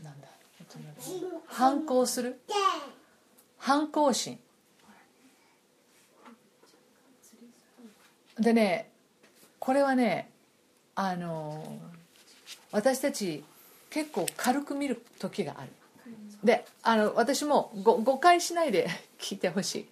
[0.00, 0.28] ーなんだ？
[1.46, 2.40] 反抗する？
[3.58, 4.38] 反抗心
[8.38, 8.90] でね
[9.58, 10.30] これはね
[10.94, 11.78] あの
[12.72, 13.44] 私たち
[13.90, 15.70] 結構軽く見る時がある。
[16.44, 19.88] であの私もご誤解しないで 聞いてほしい。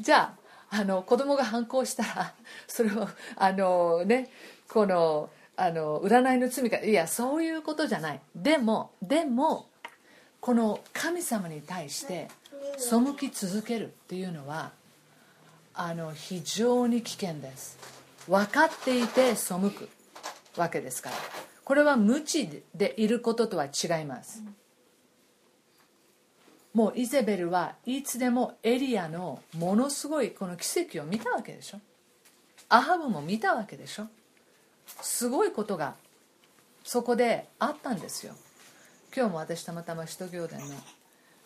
[0.00, 0.34] じゃ
[0.70, 2.34] ああの子供が反抗したら
[2.66, 4.30] それをあのね
[4.68, 8.20] このあの占いの罪かいやそういうことじゃない。
[8.34, 9.68] でもでも
[10.40, 12.28] この神様に対して
[12.78, 14.72] 背き続けるっていうのは
[15.74, 17.78] あの非常に危険です。
[18.28, 19.88] 分かっていて背く
[20.56, 21.16] わけですから。
[21.64, 24.42] これは無知でいることとは違います。
[26.74, 31.80] もうイゼベルはいつでもエリアのものすごいこの奇跡を見たわけでしょ。
[32.68, 34.08] アハブも見たわけでしょ。
[35.00, 35.94] すごいことが
[36.84, 38.34] そこであったんですよ。
[39.14, 40.64] 今日も私たまたま使徒行伝の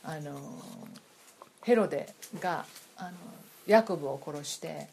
[0.04, 0.40] あの
[1.62, 2.64] ヘロデが
[2.96, 3.10] あの
[3.66, 4.88] ヤコブを殺して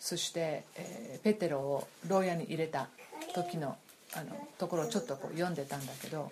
[0.00, 2.88] そして、えペテロを牢屋に入れた
[3.34, 3.76] 時の
[4.14, 6.30] あのところをちょっとこう読んでたんだけど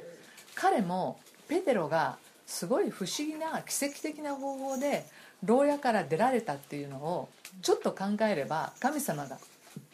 [0.54, 2.16] 彼もペテロが
[2.46, 5.04] すごい不思議な奇跡的な方法で
[5.44, 7.28] 牢屋から出られたっていうのを
[7.60, 9.38] ちょっと考えれば神様が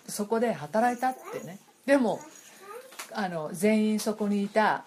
[0.07, 1.59] そこで働いたってね。
[1.87, 2.21] でも
[3.15, 4.85] あの全員そこにいた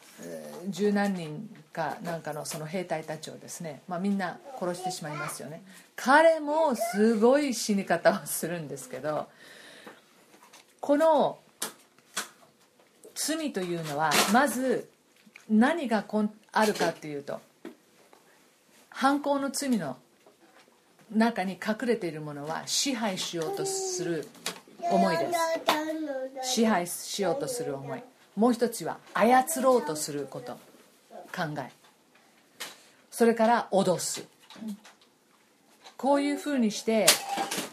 [0.70, 5.62] 十何人かなんかのその兵隊たちをですね、まあ、みんな殺してしまいますよね。
[5.98, 9.28] 彼もすごい死に方をするんですけど
[10.80, 11.38] この
[13.14, 14.88] 罪というのはまず
[15.50, 17.42] 何がこんあるかっていうと
[18.90, 19.98] 犯行の罪の
[21.14, 24.28] 中に隠れているものは支配しようとする
[24.80, 25.30] 思いで
[26.42, 26.54] す。
[26.54, 28.02] 支配しようとする思い。
[28.38, 30.58] もう一つは操ろうとすること。
[31.36, 31.72] 考え。
[33.12, 34.26] それから脅す。
[35.98, 37.06] こういうふうにして、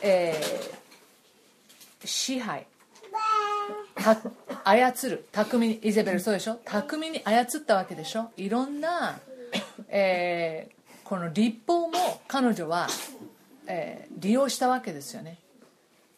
[0.03, 0.83] えー
[2.05, 2.67] 支配。
[4.65, 5.27] 操る。
[5.31, 5.75] 巧みに。
[5.75, 6.57] イゼベルそうでしょ？
[6.65, 8.33] 巧みに操ったわけでしょ？
[8.37, 9.21] いろんな、
[9.89, 12.89] えーこの立法も彼女は、
[13.67, 15.39] えー利用したわけですよね。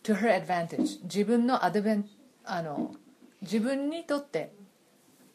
[0.05, 2.09] To her advantage 自分のアドベン
[2.45, 2.95] あの
[3.43, 4.53] 自分にとって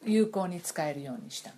[0.04, 1.52] 有効に使えるようにした。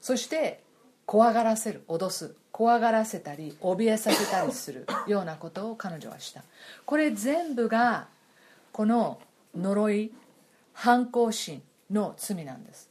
[0.00, 0.62] そして
[1.06, 6.42] 怖がらせる脅す怖がらせたり怯えさせたりする ようなことを彼女はした。
[6.84, 8.08] これ全部が
[8.72, 9.20] この
[9.54, 10.12] 呪い
[10.72, 12.88] 反抗心の罪なんです。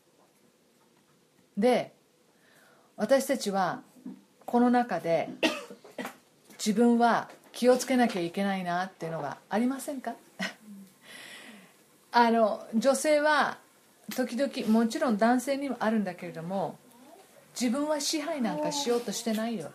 [1.57, 1.93] で
[2.97, 3.82] 私たちは
[4.45, 5.30] この中で
[6.57, 10.16] 自分は気をつけなきゃいけないなっていうのがありませんか？
[12.12, 13.57] あの女性は
[14.16, 16.78] 時々もちろん男性にもあるんだけれども
[17.60, 19.72] 自分は支配なんかしようとしてないよ。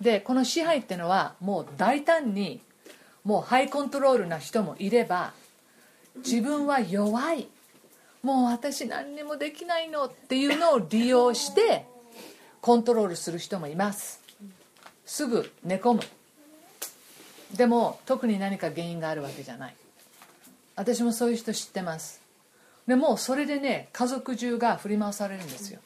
[0.00, 2.60] でこの支配ってのはもう大胆に
[3.22, 5.32] もうハイコントロールな人もいれば
[6.16, 7.48] 自分は弱い。
[8.22, 11.84] もう私何にもできないのっていうのを利用して
[12.60, 14.22] コントロールする人もいます。
[15.04, 16.00] すぐ寝込む。
[17.56, 19.74] でも特に何か原因があるわけじゃない。
[20.76, 22.22] 私もそういう人知ってます。
[22.86, 25.80] でもうそれでね家族中が振り回されるんですよ。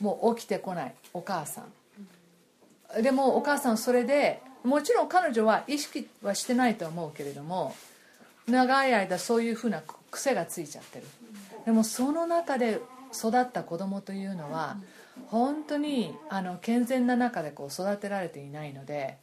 [0.00, 3.02] もう起きてこないお母さん。
[3.02, 7.74] でもお母さんそれでもちろん彼女は意識はしてないと思うけれども
[8.46, 11.04] 長い間そういうふうな癖がついちゃってる。
[11.64, 12.80] でもその中で
[13.12, 14.76] 育った子供というのは
[15.26, 19.18] 本当にあの健全な中でこう育てられていないので、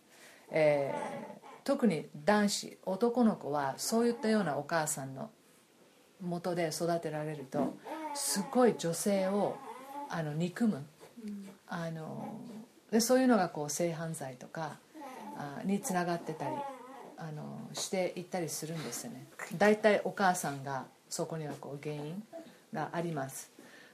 [0.51, 5.31] えー特に男子男の子はそういったようなお母さんの
[6.21, 7.75] 元で育てられると
[8.13, 9.57] すごい女性を
[10.09, 10.85] あの憎む。
[11.67, 12.39] あの
[12.91, 14.77] でそういうのがこう性犯罪とか
[15.37, 16.55] あにつながってたり
[17.17, 19.25] あのしていったりするんですよね。
[19.57, 22.23] 大体お母さんがそこにはこう原因
[22.73, 23.49] があります。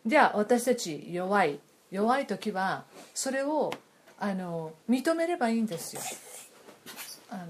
[0.05, 1.59] じゃあ私たち弱い
[1.91, 2.83] 弱い時は
[3.13, 3.73] それを
[4.19, 6.01] あの認めればいいんですよ。
[7.29, 7.45] あの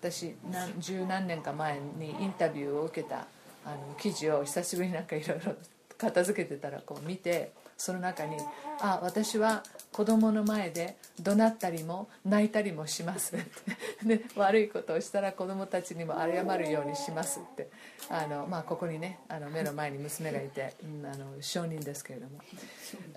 [0.00, 3.26] 私何十何年か前にインタビューを受けた
[3.64, 5.56] あの記事を久しぶりになんかいろいろ
[5.98, 8.36] 片付けてたらこう見てその中に
[8.80, 13.34] 「あ私は子供の前で怒鳴ったりも泣いたりもします」
[14.04, 17.70] で悪いことをしたら子供たちにも謝るようにしますって。
[18.08, 22.40] あの、まあ、ここにねあの目の前に娘がいて、うん、あの証人ですけれども。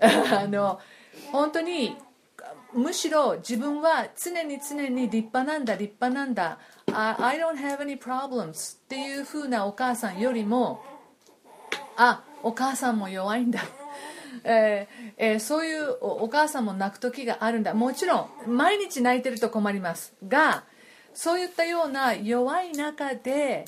[0.00, 0.80] あの
[1.32, 1.96] 本当に
[2.72, 10.82] むしろ自分は常に常に立派なんだ立派なんだ I don't have any problems っていう風なお母さんよりも
[11.96, 13.60] あお母さんも弱いんだ。
[14.44, 17.74] えーえーそういうお母さんも泣く時があるんだ。
[17.74, 20.64] もちろん毎日泣いてると困りますが
[21.12, 23.64] そういったような弱い中で、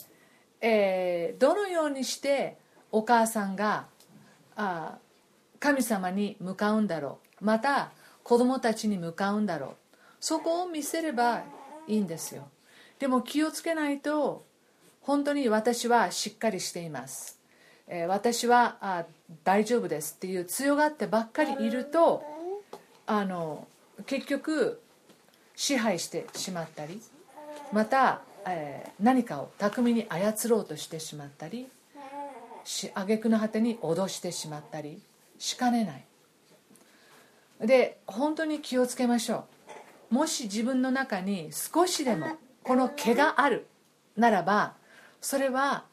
[0.61, 2.59] えーどのようにして
[2.91, 3.87] お母さんが
[4.57, 4.99] あ
[5.61, 7.45] 神様に向かうんだろう。
[7.45, 7.91] また
[8.23, 9.77] 子供たちに向かうんだろう。
[10.21, 11.43] そこを見せれば
[11.89, 12.49] いいんですよ。
[13.01, 14.45] でも気をつけないと
[15.01, 17.41] 本当に私はしっかりしています、
[17.89, 19.05] えー私はあ
[19.45, 22.23] 大丈夫ですっていう強がってばっかりいると
[23.07, 23.67] あの
[24.07, 24.81] 結局
[25.57, 27.01] 支配してしまったり
[27.73, 31.67] また、えー何かを巧みに操ろうとしてしまったり
[32.65, 35.01] し挙句の果てに脅してしまったり
[35.39, 36.05] しかねない。
[37.67, 39.45] で本当に気をつけましょ
[40.11, 40.15] う。
[40.15, 43.67] もし自分の中に少しでもこの毛がある
[44.17, 44.75] ならば
[45.21, 45.85] それは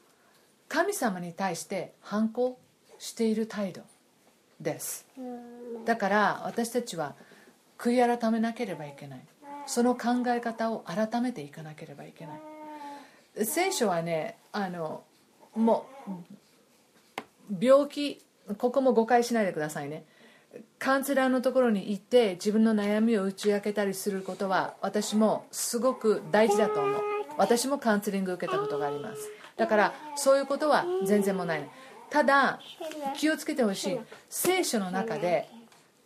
[0.70, 2.58] 神様に対して反抗
[3.00, 3.82] している態度
[4.62, 5.06] です。
[5.84, 7.16] だから私たちは
[7.78, 9.20] 悔い改めなければいけない。
[9.66, 13.46] その考え方を改めていかなければいけない。
[13.46, 15.04] 聖書はねあの
[15.56, 18.24] もう病気
[18.58, 20.06] ここも誤解しないでくださいね。
[20.78, 27.02] カウンセラーのところに行って自分の悩みを打ち明けたりすることは私もすごく大事だと思う。
[27.38, 29.30] 私もカウンセリング受けたことがあります
[29.60, 31.70] だからそういうことは全然もない。
[32.10, 32.60] ただ
[33.16, 34.00] 気をつけてほしい。
[34.30, 35.48] 聖書の中で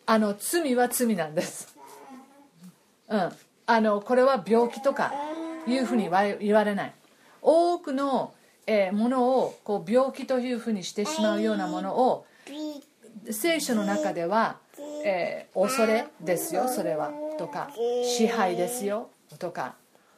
[0.06, 1.78] あの罪は罪なんです。
[3.08, 3.32] うん。
[3.66, 5.14] あのこれは病気とか
[5.66, 6.10] いうふうに
[6.42, 6.94] 言われない。
[7.42, 8.34] 多くの、
[8.66, 12.26] えーものをこう病気というふうにしてしまうようなものを
[13.30, 14.58] 聖書の中では、
[15.06, 16.68] えー恐れですよ。
[16.68, 17.12] それは。
[17.38, 17.70] とか
[18.04, 19.10] 支配ですよ。
[19.40, 19.76] とか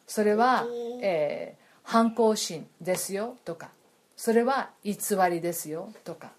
[0.08, 0.66] それは、
[1.02, 3.70] えー反抗心ですよとか
[4.18, 4.96] それは偽
[5.30, 6.32] りですよとか。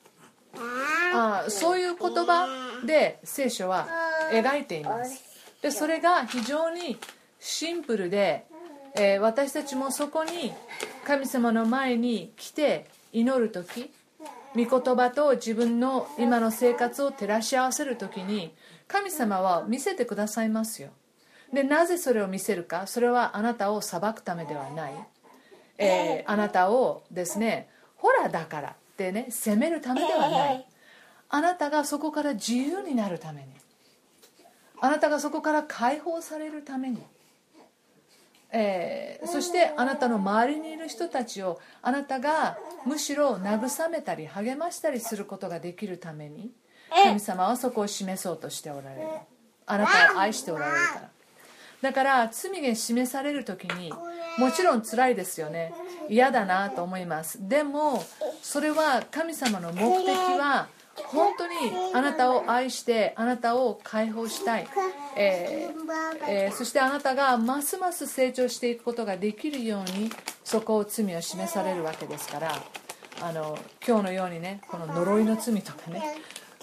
[1.15, 2.49] あそういう言葉
[2.85, 3.87] で聖書は
[4.33, 5.23] 描いています。
[5.63, 6.99] でそれが非常に
[7.39, 8.47] シンプルで、
[8.95, 10.53] えー私たちもそこに
[11.07, 13.91] 神様の前に来て祈る時
[14.55, 18.55] 御言葉と自分の今の生活を照らし合わせる時に
[18.89, 20.89] 神様は見せてくださいますよ。
[21.53, 24.95] でなぜそれを見せるかそれはあなたを裁くためではない、
[25.79, 30.67] えーあなたをですねほらだからってね責めるためではない。
[31.29, 33.49] あなたがそこから自由になるために。
[34.81, 37.03] あなたがそこから解放されるために、
[38.53, 46.51] えーそしてあなたの周りにいる人たちをあなたがむしろ慰めたり励ましたりすることができるために
[46.91, 49.09] 神様はそこを示そうとしておられる。
[49.67, 51.11] あなたを愛しておられるから
[51.83, 53.93] だから罪が示される時に
[54.39, 55.73] もちろん辛いですよね。
[56.09, 57.49] 嫌だなと思います。
[57.49, 58.05] でも
[58.43, 60.09] それは神様の目的
[60.39, 61.55] は本当に
[61.93, 64.67] あなたを愛してあなたを解放したい、
[65.17, 70.11] えーえーそしてあなたがますます成長していくことができるように
[70.43, 72.53] そこを罪を示されるわけですから。
[73.23, 76.03] あの今日のようにねこの呪いの罪とかね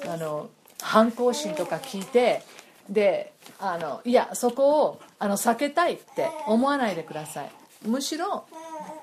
[0.07, 0.49] あの
[0.81, 2.43] 反抗心とか聞いて
[2.89, 7.51] であのいやそこをあの避けたいって思わないでください。
[7.85, 8.45] むしろ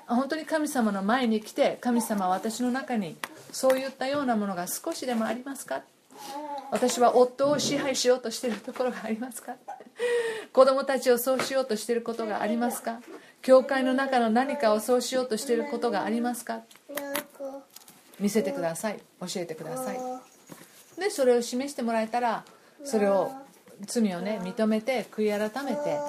[0.07, 3.15] 本当に神様の前に来て神様私の中に
[3.51, 5.81] そういったようなものが少しでもありますか？
[6.71, 9.53] 私は夫を支配しようとしているところがありますか？
[10.53, 12.99] 子供たちをそうしようとしていることがありますか？
[13.41, 16.61] 教会の中の何かをそうしようとしていることがありますか？
[18.19, 18.99] 見せてください。
[19.19, 19.99] 教えてください。
[20.99, 22.43] でそれを示してもらえたら
[22.83, 23.31] それを
[23.85, 25.99] 罪をね認めて悔い改めて。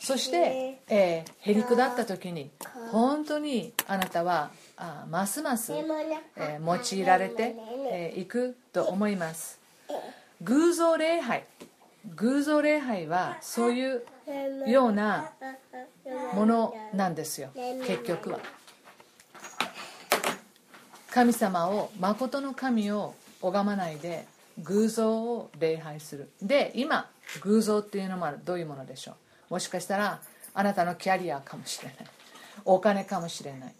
[0.00, 2.50] そして、えー、へりくだった時に
[2.92, 7.54] 本当にあなたはあますます、えー用いられてい、
[7.90, 9.58] えーいくと思います。
[10.42, 11.44] 偶像礼拝。
[12.14, 14.02] 偶像礼拝はそういう
[14.68, 15.32] ような
[16.32, 17.50] ものなんですよ。
[17.54, 18.38] 結局は。
[21.10, 24.26] 神様を誠の神を拝まないで
[24.64, 26.30] 偶像を礼拝する。
[26.42, 27.10] で今
[27.42, 29.12] 偶像っていうのはどういうものでしょ
[29.50, 29.54] う。
[29.54, 30.20] もしかしたら
[30.54, 31.96] あなたのキャリアかもしれない。
[32.64, 33.74] お金かもしれない。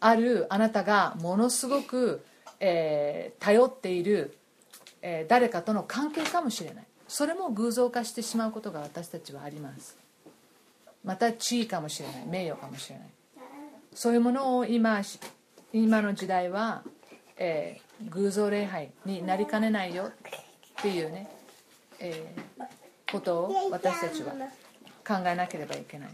[0.00, 2.24] あるあなたがものすごく、
[2.58, 4.36] えー頼っている、
[5.02, 6.84] えー誰かとの関係かもしれない。
[7.08, 9.96] それも偶像化してしまうことが私たちはあります。
[11.04, 12.26] また地位かもしれない。
[12.26, 13.08] 名誉かもしれない。
[13.94, 15.02] そういうものを今
[15.72, 16.82] 今の時代は、
[17.36, 20.04] えー偶像礼拝になりかねないよ。
[20.04, 21.28] っていうね、
[21.98, 22.80] えー
[23.10, 24.32] ことを私たちは
[25.06, 26.08] 考えなければいけない。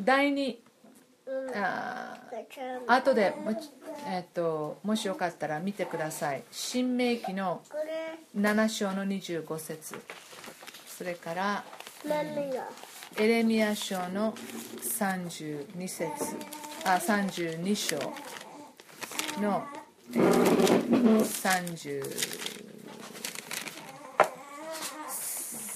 [0.00, 0.62] 第二
[1.54, 3.52] あー後でも,、
[4.06, 6.42] えっともしよかったら見てください。
[6.50, 7.62] 新明記の
[8.36, 9.98] 7章の25節。
[10.86, 11.64] それから
[13.16, 16.10] エレミア書の32節。
[16.84, 17.98] あ32章
[19.40, 19.64] の、
[20.14, 22.02] えー30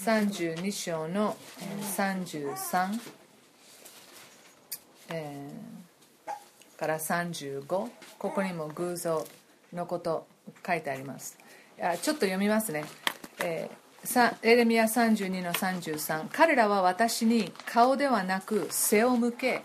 [0.05, 2.99] 32章のえー33、
[5.09, 5.75] えー
[6.77, 9.25] から35ここにも偶像
[9.73, 10.27] のこと
[10.65, 11.37] 書いてあります。
[11.77, 12.83] いやちょっと読みますね、
[13.43, 19.63] えーさエレミア32の33彼らは私に顔ではなく背を向け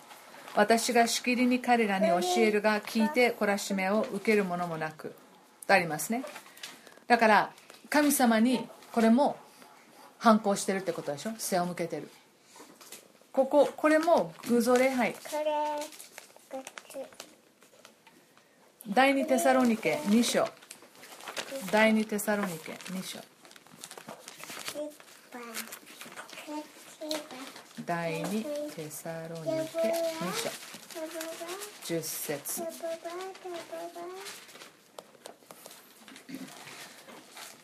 [0.54, 5.14] 私がしきりに彼らに教えるが聞いて懲らしめを受けるものもなく
[5.66, 6.24] とありますね。
[7.06, 7.50] だから
[7.88, 9.36] 神様にこれも
[10.18, 11.32] 反抗してるってことでしょ？
[11.38, 12.10] 背を向けてる。
[13.32, 15.14] こここれも偶像礼拝。
[18.88, 20.48] 第二テサロニケ2章。
[21.70, 23.18] 第二テサロニケ2章。
[27.86, 30.32] 第二テサロニケ2
[31.86, 32.62] 章10節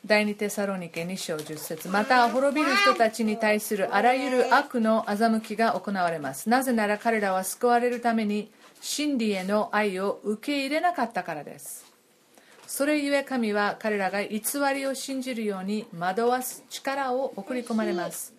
[0.07, 6.49] 第二テサロニケ2章10節また滅びる人たちに対するあらゆる悪の欺きが行われます。
[6.49, 8.51] なぜなら彼らは救われるために
[8.81, 11.85] 真理への愛を受け入れなかったからです。
[12.67, 14.41] それゆえ神は彼らが偽
[14.75, 18.36] りを信じるように惑わす力を送り込まれます。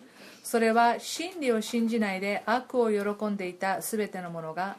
[0.50, 4.78] それは真理を信じないで悪を喜んでいた全てのものが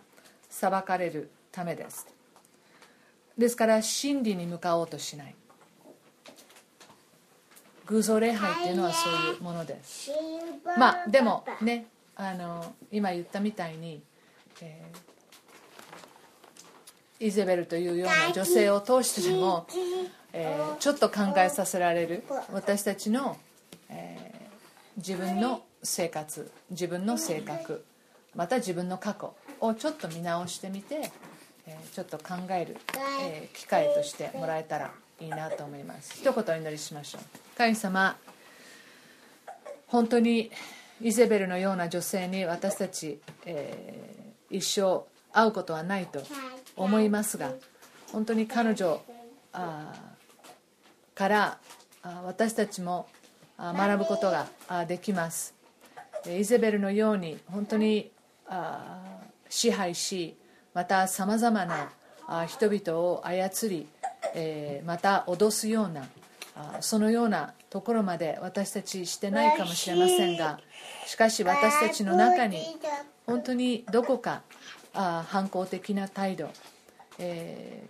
[0.50, 2.08] 裁かれるためです。
[3.38, 5.36] ですから真理に向かおうとしない。
[7.86, 10.10] 偶像礼拝っていうのはそういうものです。
[10.76, 14.02] まあでもねあの今言ったみたいに、
[14.62, 14.98] えー
[17.28, 19.68] イゼベルというような女性を通してでも、
[20.34, 22.24] えーちょっと考えさせられる。
[22.52, 23.38] 私たちの、
[23.90, 24.39] えー
[25.00, 27.86] 自分の生活自分の性格
[28.36, 31.12] また自分の過去をちょっと見直してみて、
[31.66, 32.78] えーちょっと考える、
[33.22, 36.14] えー機会としてもらえたらいいなと思います。
[36.16, 37.22] 一言お祈りしましょう。
[37.58, 38.18] 神様
[39.88, 40.52] 本当に
[41.02, 46.24] イゼベルのような女性に私たち、えー一生会うことはないと
[46.76, 47.52] 思いますが
[48.12, 49.00] 本当に彼女
[49.54, 49.94] あ
[51.14, 51.60] から
[52.02, 53.08] あ私たちも
[53.60, 55.54] 学ぶことができます。
[56.28, 58.12] イゼベルのように本当に
[59.50, 60.36] 支配し
[60.74, 61.90] またさまざまな
[62.48, 63.88] 人々を操り、
[64.86, 66.08] また脅すような
[66.82, 70.60] そのようなところまで私たちしてないかもしれませんが
[71.06, 72.62] しかし私たちの中に
[73.26, 74.42] 本当にどこか
[74.94, 76.50] 反抗的な態度、
[77.20, 77.84] え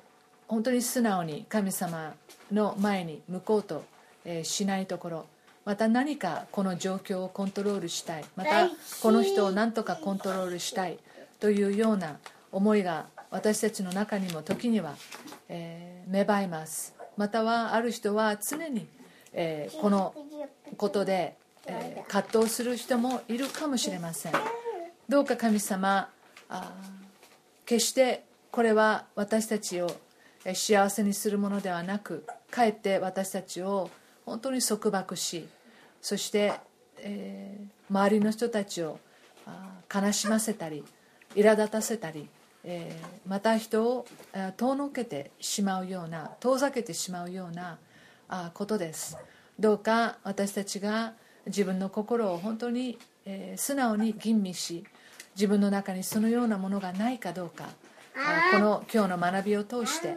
[0.48, 2.14] 本当に素直に神様
[2.52, 3.84] の前に向こうと、
[4.26, 5.26] えしないところ
[5.66, 8.26] また何かこの状況をコントロールしたい。
[8.36, 8.70] また
[9.02, 10.98] この人を何とかコントロールしたい。
[11.40, 12.18] というような
[12.52, 14.96] 思いが私たちの中にも時には、
[15.48, 16.96] えー芽生えます。
[17.18, 18.88] またはある人は常に、
[19.34, 20.14] えーこの
[20.78, 21.36] ことで、
[21.66, 24.34] えー葛藤する人もいるかもしれません。
[25.08, 26.10] どうか神様
[26.50, 26.66] あー
[27.66, 29.92] 決してこれは私たちを
[30.46, 33.90] えー幸せにするものではなくかえって私たちを
[34.30, 35.48] 本当に束縛し
[36.02, 36.54] そして、
[37.00, 39.00] えー周りの人たちを
[39.92, 40.84] 悲しませたり
[41.36, 42.30] 苛立たせたり、
[42.64, 44.06] えーまた人を
[44.58, 47.80] 遠のけてしまうような遠ざけてしまうような
[48.28, 49.18] あことです。
[49.60, 51.14] どうか私たちが
[51.48, 54.86] 自分の心を本当に、えー素直に吟味し
[55.36, 57.66] 自分の中にそのようなものがないかどうか
[58.16, 60.16] あこの今日の学びを通して、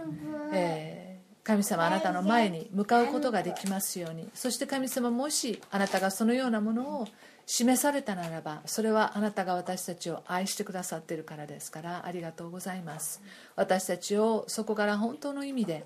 [0.53, 1.12] えー
[1.45, 4.29] 神様あなたの前に向かうことができますように。
[4.35, 7.09] そして神様もしあなたがそのようなものを
[7.47, 13.23] 示されたならばそれはあなたが私たちを愛してくださっているからですからありがとうございます。
[13.57, 15.85] 私たちをそこから本当の意味で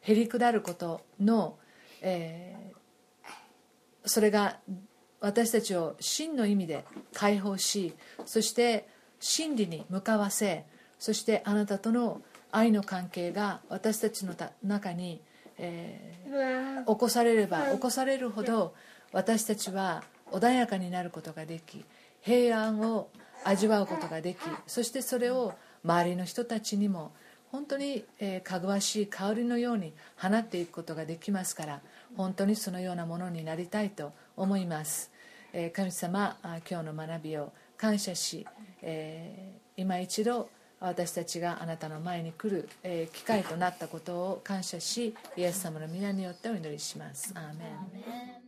[0.00, 1.58] へりくだることの、
[2.00, 2.76] えー
[4.06, 4.58] それが
[5.20, 7.94] 私たちを真の意味で解放し
[8.24, 8.88] そして
[9.18, 10.64] 真理に向かわせ
[10.98, 12.22] そしてあなたとの
[12.52, 15.20] 愛の関係が私たちのた中に、
[15.58, 16.16] えー
[16.86, 18.74] 起こされれば起こされるほど
[19.12, 21.84] 私たちは穏やかになることができ
[22.20, 23.08] 平安を
[23.44, 27.12] 味わうことができそしてそれを周りの人たちにも
[27.50, 31.80] 本当に、えーかぐわしい香りのように放っていくことができますから
[32.16, 35.10] 本当にそのようなものになりたいと思います、
[35.52, 38.46] えー神様あ今日の学びを感謝し、
[38.82, 40.48] えー今一度
[40.80, 47.32] 私たちがあなたの前に来る、え機会となったことを感謝しイエス様の皆によってお祈りします。
[47.34, 47.64] アーメ
[48.42, 48.45] ン。